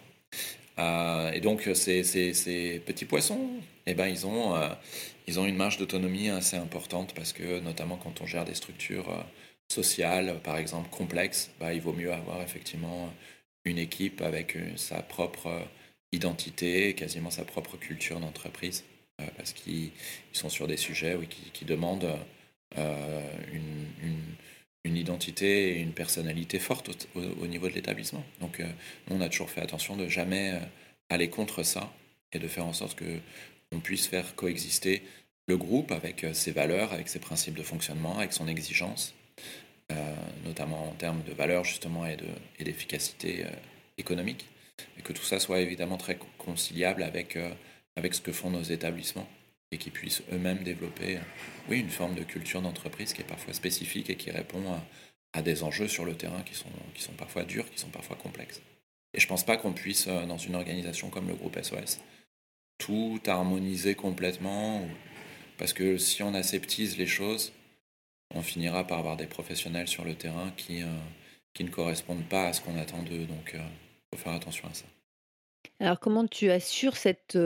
Euh, 0.78 1.32
et 1.32 1.40
donc 1.40 1.68
ces, 1.74 2.02
ces, 2.04 2.82
petits 2.84 3.06
poissons, 3.06 3.48
eh 3.86 3.94
ben, 3.94 4.06
ils, 4.06 4.26
ont, 4.26 4.54
ils 5.26 5.38
ont 5.40 5.46
une 5.46 5.56
marge 5.56 5.78
d'autonomie 5.78 6.28
assez 6.28 6.56
importante 6.56 7.14
parce 7.14 7.32
que 7.32 7.60
notamment 7.60 7.96
quand 7.96 8.20
on 8.20 8.26
gère 8.26 8.44
des 8.44 8.54
structures 8.54 9.24
sociales, 9.68 10.40
par 10.42 10.58
exemple 10.58 10.90
complexes, 10.90 11.50
bah, 11.60 11.72
il 11.72 11.80
vaut 11.80 11.92
mieux 11.92 12.12
avoir 12.12 12.42
effectivement 12.42 13.12
une 13.64 13.78
équipe 13.78 14.20
avec 14.20 14.56
sa 14.76 15.00
propre 15.00 15.62
identité, 16.12 16.94
quasiment 16.94 17.30
sa 17.30 17.44
propre 17.44 17.76
culture 17.76 18.18
d'entreprise, 18.18 18.84
parce 19.36 19.52
qu'ils 19.52 19.90
sont 20.32 20.48
sur 20.48 20.66
des 20.66 20.76
sujets 20.76 21.14
oui, 21.14 21.28
qui, 21.28 21.64
demandent 21.64 22.18
une, 22.76 23.86
une 24.84 24.96
identité 24.96 25.76
et 25.76 25.80
une 25.80 25.92
personnalité 25.92 26.58
forte 26.58 27.08
au, 27.14 27.46
niveau 27.46 27.68
de 27.68 27.74
l'établissement. 27.74 28.24
Donc, 28.40 28.60
euh, 28.60 28.66
on 29.10 29.20
a 29.20 29.28
toujours 29.28 29.50
fait 29.50 29.62
attention 29.62 29.96
de 29.96 30.08
jamais 30.08 30.52
euh, 30.52 30.60
aller 31.08 31.28
contre 31.28 31.62
ça 31.62 31.92
et 32.32 32.38
de 32.38 32.46
faire 32.48 32.66
en 32.66 32.72
sorte 32.72 32.94
que 32.94 33.18
on 33.72 33.80
puisse 33.80 34.06
faire 34.06 34.36
coexister 34.36 35.02
le 35.48 35.56
groupe 35.56 35.90
avec 35.90 36.22
euh, 36.24 36.34
ses 36.34 36.52
valeurs, 36.52 36.92
avec 36.92 37.08
ses 37.08 37.18
principes 37.18 37.54
de 37.54 37.62
fonctionnement, 37.62 38.18
avec 38.18 38.32
son 38.32 38.46
exigence, 38.46 39.14
notamment 40.44 40.88
en 40.88 40.92
termes 40.94 41.22
de 41.22 41.32
valeurs 41.32 41.64
justement 41.64 42.04
et 42.06 42.16
d'efficacité 42.64 43.44
économique, 43.98 44.46
et 44.98 45.02
que 45.02 45.12
tout 45.12 45.22
ça 45.22 45.38
soit 45.38 45.60
évidemment 45.60 45.98
très 45.98 46.18
conciliable 46.38 47.02
avec, 47.02 47.38
avec 47.96 48.14
ce 48.14 48.20
que 48.20 48.32
font 48.32 48.50
nos 48.50 48.62
établissements 48.62 49.28
et 49.70 49.78
qui 49.78 49.90
puissent 49.90 50.22
eux-mêmes 50.32 50.62
développer 50.62 51.18
oui, 51.68 51.80
une 51.80 51.90
forme 51.90 52.14
de 52.14 52.22
culture 52.22 52.62
d'entreprise 52.62 53.12
qui 53.12 53.22
est 53.22 53.26
parfois 53.26 53.54
spécifique 53.54 54.10
et 54.10 54.16
qui 54.16 54.30
répond 54.30 54.62
à, 55.32 55.42
des 55.42 55.64
enjeux 55.64 55.88
sur 55.88 56.04
le 56.04 56.14
terrain 56.14 56.42
qui 56.42 56.54
sont, 56.54 56.68
qui 56.94 57.02
sont 57.02 57.12
parfois 57.12 57.42
durs, 57.42 57.68
qui 57.70 57.78
sont 57.78 57.88
parfois 57.88 58.16
complexes. 58.16 58.62
Et 59.14 59.20
je 59.20 59.26
ne 59.26 59.28
pense 59.28 59.44
pas 59.44 59.56
qu'on 59.56 59.72
puisse, 59.72 60.06
euh, 60.06 60.26
dans 60.26 60.38
une 60.38 60.54
organisation 60.54 61.10
comme 61.10 61.28
le 61.28 61.34
groupe 61.34 61.58
SOS, 61.60 62.00
tout 62.78 63.20
harmoniser 63.26 63.94
complètement, 63.94 64.86
parce 65.58 65.72
que 65.72 65.98
si 65.98 66.22
on 66.22 66.34
aseptise 66.34 66.98
les 66.98 67.06
choses, 67.06 67.52
on 68.34 68.42
finira 68.42 68.86
par 68.86 68.98
avoir 68.98 69.16
des 69.16 69.26
professionnels 69.26 69.88
sur 69.88 70.04
le 70.04 70.14
terrain 70.14 70.52
qui, 70.56 70.82
euh, 70.82 70.86
qui 71.52 71.64
ne 71.64 71.70
correspondent 71.70 72.28
pas 72.28 72.48
à 72.48 72.52
ce 72.52 72.60
qu'on 72.60 72.76
attend 72.76 73.02
d'eux. 73.02 73.26
Donc, 73.26 73.52
il 73.54 73.60
euh, 73.60 73.64
faut 74.12 74.20
faire 74.20 74.32
attention 74.32 74.68
à 74.68 74.74
ça. 74.74 74.86
Alors 75.80 76.00
comment 76.00 76.26
tu 76.26 76.50
assures 76.50 76.96
cette, 76.96 77.38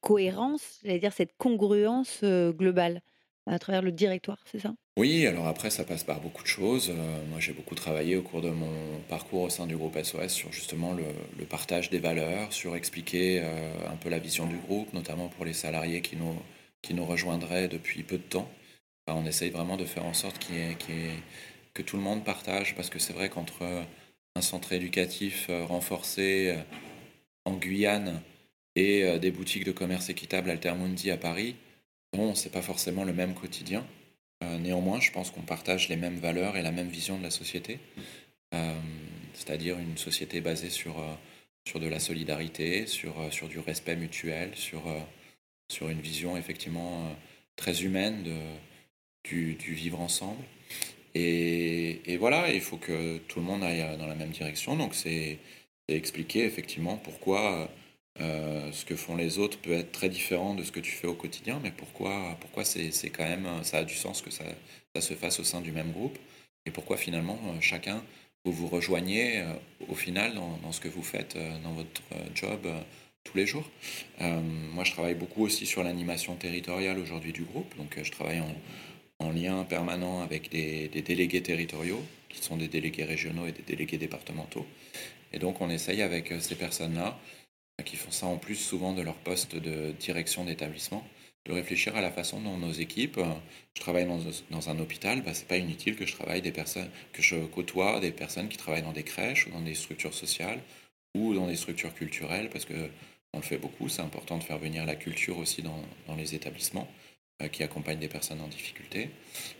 cohérence, 0.00 0.80
j'allais 0.84 0.98
dire 0.98 1.12
cette 1.12 1.36
congruence, 1.36 2.22
globale? 2.22 3.02
À 3.46 3.58
travers 3.58 3.82
le 3.82 3.92
directoire, 3.92 4.38
c'est 4.50 4.58
ça? 4.58 4.74
Oui, 4.96 5.26
alors 5.26 5.46
après 5.46 5.68
ça 5.68 5.84
passe 5.84 6.02
par 6.02 6.20
beaucoup 6.20 6.42
de 6.42 6.48
choses. 6.48 6.90
moi 7.28 7.40
j'ai 7.40 7.52
beaucoup 7.52 7.74
travaillé 7.74 8.16
au 8.16 8.22
cours 8.22 8.40
de 8.40 8.48
mon 8.48 9.00
parcours 9.08 9.42
au 9.42 9.50
sein 9.50 9.66
du 9.66 9.76
groupe 9.76 9.98
SOS 10.02 10.28
sur 10.28 10.52
justement 10.52 10.94
le 10.94 11.44
partage 11.44 11.90
des 11.90 11.98
valeurs, 11.98 12.52
sur 12.52 12.74
expliquer, 12.74 13.42
un 13.42 13.96
peu 13.96 14.08
la 14.08 14.18
vision 14.18 14.46
du 14.46 14.56
groupe, 14.56 14.92
notamment 14.94 15.28
pour 15.28 15.44
les 15.44 15.52
salariés 15.52 16.00
qui 16.00 16.16
nous 16.16 16.36
qui 16.80 16.94
nous 16.94 17.04
rejoindraient 17.04 17.68
depuis 17.68 18.02
peu 18.02 18.18
de 18.18 18.22
temps. 18.22 18.48
on 19.08 19.26
essaye 19.26 19.50
vraiment 19.50 19.76
de 19.76 19.84
faire 19.84 20.04
en 20.04 20.14
sorte 20.14 20.38
qu'il 20.38 20.76
que 21.74 21.82
tout 21.82 21.96
le 21.96 22.02
monde 22.02 22.24
partage 22.24 22.74
parce 22.76 22.88
que 22.88 22.98
c'est 22.98 23.12
vrai 23.12 23.28
qu'entre, 23.28 23.64
un 24.36 24.40
centre 24.40 24.72
éducatif, 24.72 25.50
renforcé, 25.68 26.56
en 27.44 27.54
Guyane 27.54 28.20
et 28.76 29.04
euh, 29.04 29.18
des 29.18 29.30
boutiques 29.30 29.64
de 29.64 29.72
commerce 29.72 30.08
équitable 30.08 30.50
Altermundi 30.50 31.10
à 31.10 31.16
Paris, 31.16 31.56
bon, 32.12 32.34
c'est 32.34 32.50
pas 32.50 32.62
forcément 32.62 33.04
le 33.04 33.12
même 33.12 33.34
quotidien. 33.34 33.86
Euh, 34.42 34.58
néanmoins, 34.58 35.00
je 35.00 35.10
pense 35.12 35.30
qu'on 35.30 35.42
partage 35.42 35.88
les 35.88 35.96
mêmes 35.96 36.18
valeurs 36.18 36.56
et 36.56 36.62
la 36.62 36.72
même 36.72 36.88
vision 36.88 37.18
de 37.18 37.22
la 37.22 37.30
société, 37.30 37.78
euh, 38.54 38.74
c'est-à-dire 39.32 39.78
une 39.78 39.96
société 39.96 40.40
basée 40.40 40.70
sur, 40.70 40.96
sur 41.66 41.80
de 41.80 41.86
la 41.86 42.00
solidarité, 42.00 42.86
sur, 42.86 43.14
sur 43.32 43.48
du 43.48 43.58
respect 43.58 43.96
mutuel, 43.96 44.50
sur, 44.54 44.82
sur 45.70 45.88
une 45.88 46.00
vision 46.00 46.36
effectivement 46.36 47.16
très 47.56 47.84
humaine 47.84 48.24
du, 49.24 49.54
du 49.54 49.74
vivre 49.74 50.00
ensemble. 50.00 50.42
Et, 51.14 52.12
et, 52.12 52.16
voilà, 52.16 52.52
il 52.52 52.60
faut 52.60 52.76
que 52.76 53.18
tout 53.18 53.38
le 53.38 53.46
monde 53.46 53.62
aille 53.62 53.96
dans 53.98 54.06
la 54.06 54.16
même 54.16 54.30
direction. 54.30 54.76
Donc 54.76 54.94
c'est 54.94 55.38
et 55.88 55.96
expliquer 55.96 56.44
effectivement 56.44 56.96
pourquoi 56.96 57.70
euh, 58.20 58.70
ce 58.70 58.84
que 58.84 58.94
font 58.94 59.16
les 59.16 59.38
autres 59.38 59.58
peut 59.58 59.72
être 59.72 59.90
très 59.90 60.08
différent 60.08 60.54
de 60.54 60.62
ce 60.62 60.70
que 60.70 60.80
tu 60.80 60.92
fais 60.92 61.08
au 61.08 61.14
quotidien, 61.14 61.60
mais 61.62 61.72
pourquoi, 61.72 62.36
pourquoi 62.40 62.64
c'est, 62.64 62.90
quand 63.10 63.24
même, 63.24 63.48
ça 63.64 63.78
a 63.78 63.84
du 63.84 63.94
sens 63.94 64.22
que 64.22 64.30
ça, 64.30 64.44
se 65.00 65.14
fasse 65.14 65.40
au 65.40 65.44
sein 65.44 65.60
du 65.60 65.72
même 65.72 65.90
groupe, 65.90 66.16
et 66.66 66.70
pourquoi 66.70 66.96
finalement 66.96 67.38
euh, 67.46 67.60
chacun, 67.60 68.02
vous 68.44 68.52
vous 68.52 68.68
rejoignez 68.68 69.40
euh, 69.40 69.52
au 69.88 69.96
final 69.96 70.34
dans, 70.34 70.72
ce 70.72 70.80
que 70.80 70.88
vous 70.88 71.02
faites 71.02 71.36
dans 71.64 71.72
votre 71.72 72.02
job 72.34 72.68
tous 73.24 73.36
les 73.36 73.46
jours. 73.46 73.68
moi, 74.20 74.84
je 74.84 74.92
travaille 74.92 75.14
beaucoup 75.14 75.44
aussi 75.44 75.66
sur 75.66 75.82
l'animation 75.82 76.36
territoriale 76.36 76.98
aujourd'hui 76.98 77.32
du 77.32 77.42
groupe, 77.42 77.74
donc 77.78 77.98
je 78.00 78.10
travaille 78.12 78.40
en, 78.40 78.54
en 79.18 79.30
lien 79.30 79.64
permanent 79.64 80.22
avec 80.22 80.50
des, 80.50 80.88
des, 80.88 81.02
délégués 81.02 81.42
territoriaux, 81.42 82.02
qui 82.28 82.42
sont 82.42 82.56
des 82.56 82.68
délégués 82.68 83.04
régionaux 83.04 83.46
et 83.46 83.52
des 83.52 83.62
délégués 83.62 83.98
départementaux. 83.98 84.66
Et 85.34 85.40
donc 85.40 85.60
on 85.60 85.68
essaye 85.68 86.00
avec 86.00 86.32
euh, 86.32 86.40
ces 86.40 86.54
personnes-là, 86.54 87.18
euh, 87.80 87.84
qui 87.84 87.96
font 87.96 88.12
ça 88.12 88.26
en 88.26 88.38
plus 88.38 88.54
souvent 88.54 88.94
de 88.94 89.02
leur 89.02 89.16
poste 89.16 89.56
de 89.56 89.90
direction 89.98 90.44
d'établissement, 90.44 91.04
de 91.44 91.52
réfléchir 91.52 91.96
à 91.96 92.00
la 92.00 92.12
façon 92.12 92.40
dont 92.40 92.56
nos 92.56 92.72
équipes, 92.72 93.18
euh, 93.18 93.34
je 93.76 93.80
travaille 93.80 94.06
dans, 94.06 94.70
un 94.70 94.78
hôpital, 94.78 95.22
bah, 95.22 95.34
c'est 95.34 95.48
pas 95.48 95.58
inutile 95.58 95.96
que 95.96 96.06
je 96.06 96.12
travaille 96.12 96.40
des 96.40 96.52
personnes, 96.52 96.88
que 97.12 97.20
je 97.20 97.36
côtoie 97.46 97.98
des 97.98 98.12
personnes 98.12 98.48
qui 98.48 98.56
travaillent 98.56 98.82
dans 98.84 98.92
des 98.92 99.02
crèches 99.02 99.48
ou 99.48 99.50
dans 99.50 99.60
des 99.60 99.74
structures 99.74 100.14
sociales 100.14 100.60
ou 101.16 101.34
dans 101.34 101.48
des 101.48 101.56
structures 101.56 101.94
culturelles, 101.94 102.48
parce 102.48 102.64
que 102.64 102.88
on 103.32 103.38
le 103.38 103.42
fait 103.42 103.58
beaucoup, 103.58 103.88
c'est 103.88 104.02
important 104.02 104.38
de 104.38 104.44
faire 104.44 104.58
venir 104.58 104.86
la 104.86 104.94
culture 104.94 105.38
aussi 105.38 105.60
dans 105.60 106.14
les 106.16 106.36
établissements. 106.36 106.88
Euh, 107.42 107.48
qui 107.48 107.64
accompagne 107.64 107.98
des 107.98 108.06
personnes 108.06 108.40
en 108.40 108.46
difficulté. 108.46 109.10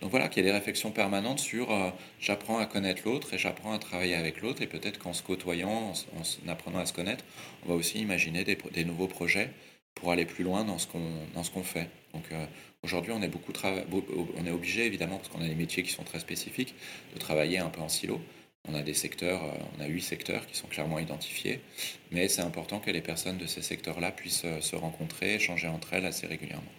Donc 0.00 0.12
voilà, 0.12 0.28
qu'il 0.28 0.44
y 0.44 0.46
a 0.46 0.48
des 0.48 0.56
réflexions 0.56 0.92
permanentes 0.92 1.40
sur 1.40 1.72
euh, 1.72 1.90
j'apprends 2.20 2.58
à 2.58 2.66
connaître 2.66 3.02
l'autre 3.04 3.34
et 3.34 3.38
j'apprends 3.38 3.72
à 3.72 3.80
travailler 3.80 4.14
avec 4.14 4.42
l'autre 4.42 4.62
et 4.62 4.68
peut-être 4.68 5.00
qu'en 5.00 5.12
se 5.12 5.24
côtoyant, 5.24 5.92
en, 5.92 6.48
apprenant 6.48 6.78
à 6.78 6.86
se 6.86 6.92
connaître, 6.92 7.24
on 7.66 7.70
va 7.70 7.74
aussi 7.74 7.98
imaginer 7.98 8.44
des, 8.44 8.84
nouveaux 8.84 9.08
projets 9.08 9.50
pour 9.96 10.12
aller 10.12 10.24
plus 10.24 10.44
loin 10.44 10.62
dans 10.62 10.78
ce 10.78 10.86
qu'on 10.86 11.62
fait. 11.64 11.88
Donc 12.12 12.22
aujourd'hui, 12.84 13.10
on 13.10 13.20
est 13.22 13.28
beaucoup 13.28 13.52
on 13.64 14.46
est 14.46 14.50
obligé 14.52 14.86
évidemment 14.86 15.16
parce 15.16 15.28
qu'on 15.30 15.40
a 15.40 15.48
des 15.48 15.56
métiers 15.56 15.82
qui 15.82 15.90
sont 15.90 16.04
très 16.04 16.20
spécifiques 16.20 16.76
de 17.12 17.18
travailler 17.18 17.58
un 17.58 17.70
peu 17.70 17.80
en 17.80 17.88
silo. 17.88 18.20
On 18.68 18.74
a 18.74 18.82
des 18.82 18.94
secteurs, 18.94 19.42
on 19.76 19.82
a 19.82 19.86
huit 19.86 20.02
secteurs 20.02 20.46
qui 20.46 20.56
sont 20.56 20.68
clairement 20.68 21.00
identifiés, 21.00 21.60
mais 22.12 22.28
c'est 22.28 22.42
important 22.42 22.78
que 22.78 22.92
les 22.92 23.02
personnes 23.02 23.38
de 23.38 23.46
ces 23.46 23.62
secteurs-là 23.62 24.12
puissent 24.12 24.46
se 24.60 24.76
rencontrer, 24.76 25.34
échanger 25.34 25.66
entre 25.66 25.92
elles 25.94 26.06
assez 26.06 26.28
régulièrement. 26.28 26.70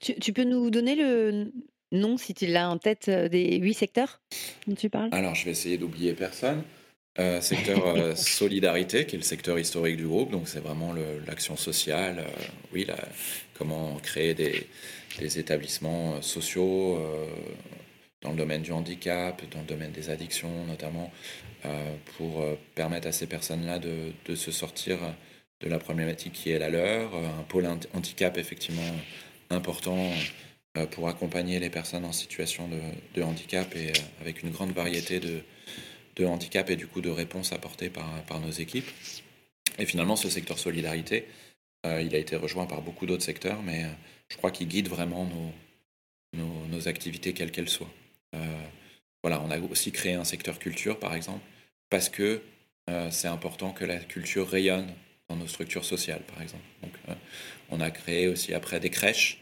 Tu, 0.00 0.14
tu 0.16 0.32
peux 0.32 0.44
nous 0.44 0.70
donner 0.70 0.94
le 0.94 1.52
nom, 1.92 2.16
si 2.16 2.34
tu 2.34 2.46
l'as 2.46 2.68
en 2.68 2.78
tête, 2.78 3.08
des 3.08 3.58
huit 3.58 3.74
secteurs 3.74 4.20
dont 4.66 4.74
tu 4.74 4.90
parles? 4.90 5.10
Alors, 5.12 5.34
je 5.34 5.44
vais 5.44 5.52
essayer 5.52 5.78
d'oublier 5.78 6.14
personne. 6.14 6.64
Euh, 7.20 7.40
secteur 7.40 7.86
euh, 7.96 8.14
solidarité, 8.16 9.06
qui 9.06 9.14
est 9.14 9.18
le 9.18 9.24
secteur 9.24 9.56
historique 9.58 9.96
du 9.96 10.06
groupe, 10.06 10.32
donc 10.32 10.48
c'est 10.48 10.60
vraiment 10.60 10.92
l'action 11.26 11.56
sociale, 11.56 12.18
euh, 12.18 12.44
oui, 12.72 12.86
comment 13.56 13.94
créer 14.02 14.34
des, 14.34 14.66
des 15.20 15.38
établissements 15.38 16.20
sociaux 16.22 16.98
dans 18.20 18.30
le 18.30 18.36
domaine 18.36 18.62
du 18.62 18.72
handicap, 18.72 19.42
dans 19.52 19.60
le 19.60 19.66
domaine 19.66 19.92
des 19.92 20.10
addictions 20.10 20.64
notamment, 20.66 21.12
pour 22.16 22.44
permettre 22.74 23.06
à 23.06 23.12
ces 23.12 23.26
personnes-là 23.26 23.78
de, 23.78 24.12
de, 24.26 24.34
se 24.34 24.50
sortir 24.50 24.98
de 25.60 25.68
la 25.68 25.78
problématique 25.78 26.32
qui 26.32 26.50
est 26.50 26.58
la 26.58 26.68
leur, 26.68 27.14
un 27.14 27.44
pôle 27.48 27.68
handicap 27.94 28.36
effectivement 28.38 28.82
important 29.54 30.12
pour 30.90 31.08
accompagner 31.08 31.60
les 31.60 31.70
personnes 31.70 32.04
en 32.04 32.12
situation 32.12 32.68
de, 33.14 33.22
handicap 33.22 33.74
et 33.76 33.92
avec 34.20 34.42
une 34.42 34.50
grande 34.50 34.72
variété 34.72 35.20
de 35.20 35.42
de 36.16 36.24
handicap 36.24 36.70
et 36.70 36.76
du 36.76 36.86
coup 36.86 37.00
de 37.00 37.10
réponses 37.10 37.52
apportées 37.52 37.90
par, 37.90 38.40
nos 38.40 38.50
équipes. 38.50 38.88
Et 39.78 39.86
finalement, 39.86 40.16
ce 40.16 40.28
secteur 40.28 40.58
solidarité, 40.58 41.26
euh, 41.86 42.02
il 42.02 42.14
a 42.14 42.18
été 42.18 42.36
rejoint 42.36 42.66
par 42.66 42.82
beaucoup 42.82 43.06
d'autres 43.06 43.24
secteurs, 43.24 43.62
mais 43.62 43.84
euh, 43.84 43.88
je 44.28 44.36
crois 44.36 44.50
qu'il 44.50 44.68
guide 44.68 44.88
vraiment 44.88 45.26
nos, 45.26 45.52
activités, 46.86 47.32
quelles 47.32 47.50
qu'elles 47.50 47.70
soient. 47.70 47.90
Euh, 48.34 48.62
voilà, 49.22 49.40
on 49.40 49.50
a 49.50 49.58
aussi 49.58 49.90
créé 49.90 50.14
un 50.14 50.24
secteur 50.24 50.58
culture, 50.58 50.98
par 50.98 51.14
exemple, 51.14 51.40
parce 51.88 52.10
que 52.10 52.42
c'est 53.10 53.28
important 53.28 53.72
que 53.72 53.86
la 53.86 53.96
culture 53.96 54.46
rayonne 54.46 54.92
dans 55.30 55.36
nos 55.36 55.46
structures 55.46 55.86
sociales, 55.86 56.20
par 56.26 56.42
exemple. 56.42 56.64
Donc, 56.82 56.92
on 57.70 57.80
a 57.80 57.90
créé 57.90 58.28
aussi 58.28 58.52
après 58.52 58.80
des 58.80 58.90
crèches. 58.90 59.40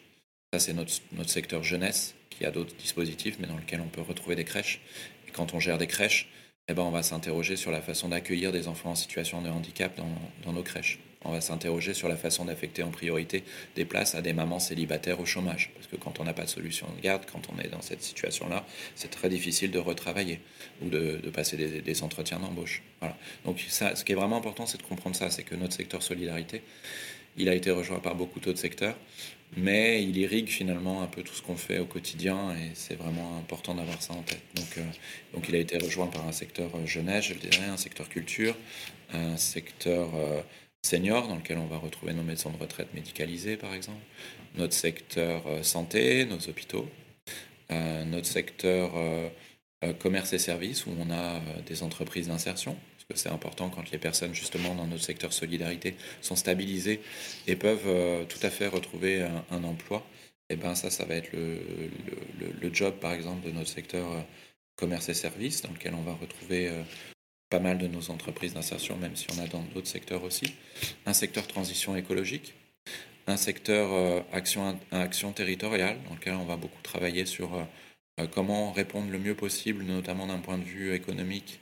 Ça, 0.55 0.59
c'est 0.59 0.75
notre, 0.75 0.93
notre 1.13 1.31
secteur 1.31 1.63
jeunesse, 1.63 2.15
qui 2.29 2.45
a 2.45 2.51
d'autres 2.51 2.75
dispositifs, 2.77 3.37
mais 3.41 3.47
dans 3.47 3.57
lequel 3.57 3.81
on 3.81 3.89
peut 3.89 4.03
retrouver 4.03 4.37
des 4.37 4.45
crèches. 4.45 4.83
Et 5.27 5.31
quand 5.31 5.55
on 5.55 5.61
gère 5.61 5.79
des 5.79 5.87
crèches, 5.87 6.29
eh 6.69 6.75
ben, 6.75 6.83
on 6.83 6.91
va 6.91 7.03
s'interroger 7.03 7.57
sur 7.57 7.71
la 7.71 7.81
façon 7.81 8.11
d'accueillir 8.11 8.53
des 8.53 8.69
enfants 8.69 8.91
en 8.91 8.95
situation 8.95 9.41
de 9.41 9.49
handicap 9.49 9.99
dans, 10.45 10.53
nos 10.53 10.63
crèches. 10.63 10.99
On 11.25 11.33
va 11.33 11.41
s'interroger 11.41 11.95
sur 11.95 12.07
la 12.07 12.17
façon 12.17 12.45
d'affecter 12.45 12.83
en 12.83 12.91
priorité 12.91 13.45
des 13.77 13.87
places 13.87 14.15
à 14.15 14.21
des 14.21 14.35
mamans 14.35 14.59
célibataires 14.59 15.21
au 15.21 15.25
chômage. 15.25 15.71
Parce 15.75 15.87
que 15.87 15.97
quand 15.97 16.21
on 16.21 16.25
n'a 16.25 16.35
pas 16.35 16.45
de 16.45 16.51
solution 16.51 16.87
de 16.99 17.01
garde, 17.01 17.23
quand 17.33 17.49
on 17.51 17.59
est 17.59 17.69
dans 17.69 17.81
cette 17.81 18.03
situation-là, 18.03 18.67
c'est 18.95 19.11
très 19.11 19.31
difficile 19.31 19.71
de 19.71 19.79
retravailler 19.79 20.41
ou 20.83 20.91
de, 20.91 21.17
passer 21.33 21.57
des, 21.57 22.03
entretiens 22.03 22.41
d'embauche. 22.41 22.83
Voilà. 23.01 23.17
Donc 23.47 23.59
ça, 23.71 23.97
ce 23.97 24.05
qui 24.05 24.13
est 24.13 24.17
vraiment 24.17 24.37
important, 24.37 24.67
c'est 24.67 24.77
de 24.77 24.83
comprendre 24.83 25.17
ça, 25.17 25.31
c'est 25.31 25.45
que 25.45 25.55
notre 25.55 25.73
secteur 25.73 26.03
solidarité, 26.03 26.63
il 27.39 27.49
a 27.49 27.55
été 27.55 27.71
rejoint 27.71 28.01
par 28.01 28.15
beaucoup 28.15 28.41
d'autres 28.41 28.59
secteurs 28.59 28.97
mais 29.57 30.03
il 30.03 30.17
irrigue 30.17 30.49
finalement 30.49 31.03
un 31.03 31.07
peu 31.07 31.23
tout 31.23 31.35
ce 31.35 31.43
qu'on 31.43 31.57
fait 31.57 31.79
au 31.79 31.85
quotidien 31.85 32.53
et 32.53 32.71
c'est 32.75 32.95
vraiment 32.95 33.37
important 33.39 33.75
d'avoir 33.75 34.01
ça 34.01 34.15
en 34.15 34.23
tête. 34.23 34.43
Donc, 34.55 34.79
euh, 34.79 34.85
donc 35.35 35.49
il 35.49 35.55
a 35.55 35.59
été 35.59 35.77
rejoint 35.79 36.07
par 36.07 36.27
un 36.27 36.33
secteur 36.33 36.71
euh, 36.75 36.87
jeunesse, 36.87 37.27
je 37.27 37.35
le 37.35 37.41
dirais, 37.41 37.67
un 37.67 37.77
secteur 37.77 38.09
culture, 38.09 38.57
un 39.13 39.37
secteur 39.37 40.15
euh, 40.15 40.41
senior 40.83 41.29
dans 41.29 41.37
lequel 41.37 41.59
on 41.59 41.67
va 41.67 41.77
retrouver 41.77 42.15
nos 42.15 42.23
médecins 42.23 42.51
de 42.51 42.57
retraite 42.57 42.95
médicalisés 42.95 43.57
par 43.57 43.75
exemple, 43.75 44.03
notre 44.57 44.75
secteur 44.75 45.43
santé, 45.63 46.25
nos 46.25 46.49
hôpitaux, 46.49 46.89
notre 47.71 48.27
secteur 48.27 48.91
commerce 50.01 50.35
et 50.35 50.39
services 50.39 50.85
où 50.85 50.91
on 50.99 51.11
a 51.11 51.41
des 51.67 51.83
entreprises 51.83 52.29
d'insertion 52.29 52.77
c'est 53.15 53.29
important 53.29 53.71
quand 53.71 53.91
les 53.91 53.99
personnes, 53.99 54.35
justement, 54.35 54.75
dans 54.75 54.87
notre 54.87 55.03
secteur 55.03 55.33
solidarité, 55.33 55.95
sont 56.21 56.37
stabilisées 56.37 57.01
et 57.47 57.57
peuvent 57.57 57.87
euh, 57.87 58.25
tout 58.25 58.39
à 58.43 58.51
fait 58.51 58.67
retrouver 58.67 59.23
un, 59.51 59.65
emploi. 59.65 60.05
Et 60.51 60.55
eh 60.55 60.57
ben 60.57 60.75
ça, 60.75 60.91
ça 60.91 61.05
va 61.05 61.15
être 61.15 61.33
le, 61.33 61.59
le, 62.61 62.75
job, 62.75 62.97
par 63.01 63.13
exemple, 63.13 63.47
de 63.47 63.53
notre 63.53 63.71
secteur 63.71 64.13
euh, 64.13 64.21
commerce 64.77 65.09
et 65.09 65.15
services, 65.15 65.63
dans 65.63 65.73
lequel 65.73 65.95
on 65.95 66.03
va 66.03 66.13
retrouver 66.13 66.69
euh, 66.69 66.83
pas 67.49 67.61
mal 67.61 67.79
de 67.79 67.87
nos 67.87 68.11
entreprises 68.11 68.55
d'insertion, 68.55 68.97
même 68.97 69.17
si 69.17 69.27
on 69.35 69.43
a 69.43 69.47
dans 69.47 69.63
d'autres 69.75 69.89
secteurs 69.89 70.25
aussi. 70.25 70.55
Un 71.07 71.15
secteur 71.15 71.47
transition 71.47 71.97
écologique, 71.97 72.55
un 73.27 73.37
secteur 73.37 74.25
action, 74.33 74.79
action 74.91 75.33
territoriale, 75.33 75.97
dans 76.09 76.15
lequel 76.15 76.35
on 76.35 76.45
va 76.45 76.57
beaucoup 76.57 76.83
travailler 76.83 77.25
sur 77.25 77.67
comment 78.33 78.73
répondre 78.73 79.11
le 79.11 79.19
mieux 79.19 79.35
possible, 79.35 79.85
notamment 79.85 80.27
d'un 80.27 80.39
point 80.39 80.59
de 80.59 80.65
vue 80.65 80.95
économique, 80.95 81.61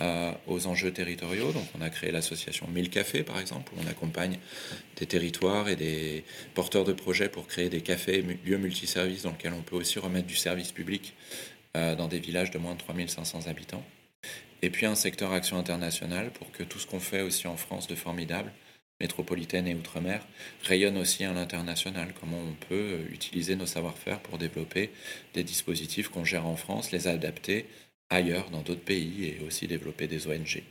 euh, 0.00 0.32
aux 0.46 0.66
enjeux 0.66 0.92
territoriaux. 0.92 1.52
Donc, 1.52 1.66
on 1.76 1.80
a 1.80 1.90
créé 1.90 2.12
l'association 2.12 2.68
1000 2.68 2.88
Cafés, 2.90 3.24
par 3.24 3.40
exemple, 3.40 3.72
où 3.74 3.80
on 3.84 3.90
accompagne 3.90 4.38
des 4.96 5.06
territoires 5.06 5.68
et 5.68 5.76
des 5.76 6.24
porteurs 6.54 6.84
de 6.84 6.92
projets 6.92 7.28
pour 7.28 7.46
créer 7.46 7.68
des 7.68 7.80
cafés, 7.80 8.22
lieux 8.44 8.58
multiservices 8.58 9.22
dans 9.22 9.30
lesquels 9.30 9.54
on 9.54 9.62
peut 9.62 9.76
aussi 9.76 9.98
remettre 9.98 10.26
du 10.26 10.36
service 10.36 10.70
public 10.70 11.14
euh, 11.76 11.96
dans 11.96 12.08
des 12.08 12.20
villages 12.20 12.50
de 12.50 12.58
moins 12.58 12.74
de 12.74 12.78
3500 12.78 13.48
habitants. 13.48 13.84
Et 14.62 14.70
puis 14.70 14.86
un 14.86 14.94
secteur 14.94 15.32
action 15.32 15.58
internationale 15.58 16.30
pour 16.30 16.50
que 16.50 16.62
tout 16.62 16.78
ce 16.78 16.86
qu'on 16.86 17.00
fait 17.00 17.22
aussi 17.22 17.46
en 17.46 17.56
France 17.56 17.86
de 17.86 17.94
formidable, 17.94 18.52
métropolitaine 19.00 19.68
et 19.68 19.74
outre-mer, 19.74 20.26
rayonne 20.64 20.98
aussi 20.98 21.24
à 21.24 21.32
l'international. 21.32 22.14
Comment 22.20 22.38
on 22.38 22.54
peut 22.68 22.74
euh, 22.74 23.08
utiliser 23.12 23.54
nos 23.56 23.66
savoir-faire 23.66 24.20
pour 24.20 24.38
développer 24.38 24.90
des 25.34 25.44
dispositifs 25.44 26.08
qu'on 26.08 26.24
gère 26.24 26.46
en 26.46 26.56
France, 26.56 26.90
les 26.90 27.06
adapter 27.06 27.66
ailleurs, 28.10 28.50
dans 28.50 28.62
d'autres 28.62 28.84
pays, 28.84 29.26
et 29.26 29.40
aussi 29.46 29.66
développer 29.66 30.06
des 30.06 30.26
ONG. 30.26 30.62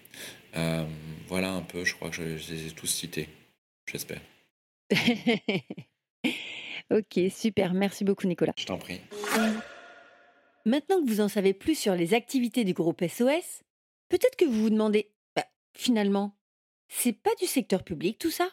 Euh, 0.55 0.85
voilà 1.27 1.51
un 1.51 1.61
peu, 1.61 1.83
je 1.83 1.95
crois 1.95 2.09
que 2.09 2.15
je, 2.15 2.23
les 2.23 2.67
ai 2.67 2.71
tous 2.71 2.87
cités, 2.87 3.29
j'espère. 3.85 4.21
ok, 6.91 7.19
super, 7.29 7.73
merci 7.73 8.03
beaucoup 8.03 8.27
Nicolas. 8.27 8.53
Je 8.57 8.65
t'en 8.65 8.77
prie. 8.77 9.01
Maintenant 10.65 11.01
que 11.01 11.07
vous 11.07 11.21
en 11.21 11.27
savez 11.27 11.53
plus 11.53 11.77
sur 11.77 11.95
les 11.95 12.13
activités 12.13 12.63
du 12.63 12.73
groupe 12.73 13.03
SOS, 13.05 13.63
peut-être 14.09 14.35
que 14.35 14.45
vous 14.45 14.63
vous 14.63 14.69
demandez, 14.69 15.11
bah, 15.35 15.45
finalement, 15.73 16.37
c'est 16.89 17.13
pas 17.13 17.35
du 17.39 17.45
secteur 17.45 17.83
public 17.83 18.17
tout 18.17 18.31
ça? 18.31 18.49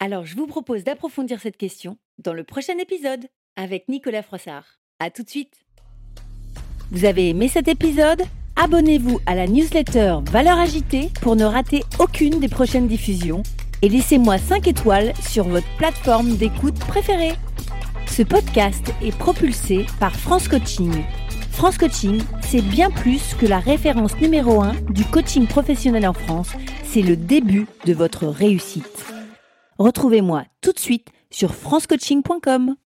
Alors 0.00 0.26
je 0.26 0.36
vous 0.36 0.46
propose 0.46 0.84
d'approfondir 0.84 1.40
cette 1.40 1.56
question 1.56 1.98
dans 2.18 2.34
le 2.34 2.44
prochain 2.44 2.78
épisode 2.78 3.28
avec 3.56 3.88
Nicolas 3.88 4.22
Froissart. 4.22 4.80
À 4.98 5.10
tout 5.10 5.22
de 5.22 5.30
suite 5.30 5.63
vous 6.90 7.04
avez 7.04 7.30
aimé 7.30 7.48
cet 7.48 7.68
épisode 7.68 8.22
Abonnez-vous 8.56 9.20
à 9.26 9.34
la 9.34 9.46
newsletter 9.46 10.18
Valeurs 10.30 10.58
Agitée 10.58 11.10
pour 11.20 11.34
ne 11.34 11.44
rater 11.44 11.82
aucune 11.98 12.38
des 12.38 12.48
prochaines 12.48 12.86
diffusions 12.86 13.42
et 13.82 13.88
laissez-moi 13.88 14.38
5 14.38 14.68
étoiles 14.68 15.12
sur 15.20 15.48
votre 15.48 15.66
plateforme 15.76 16.36
d'écoute 16.36 16.78
préférée. 16.78 17.34
Ce 18.06 18.22
podcast 18.22 18.92
est 19.02 19.16
propulsé 19.16 19.86
par 19.98 20.14
France 20.14 20.46
Coaching. 20.46 20.92
France 21.50 21.78
Coaching, 21.78 22.22
c'est 22.42 22.62
bien 22.62 22.90
plus 22.90 23.34
que 23.34 23.46
la 23.46 23.58
référence 23.58 24.16
numéro 24.20 24.62
1 24.62 24.74
du 24.90 25.04
coaching 25.04 25.46
professionnel 25.46 26.06
en 26.06 26.12
France, 26.12 26.50
c'est 26.84 27.02
le 27.02 27.16
début 27.16 27.66
de 27.86 27.92
votre 27.92 28.26
réussite. 28.26 29.04
Retrouvez-moi 29.78 30.44
tout 30.60 30.72
de 30.72 30.78
suite 30.78 31.08
sur 31.30 31.54
francecoaching.com. 31.54 32.76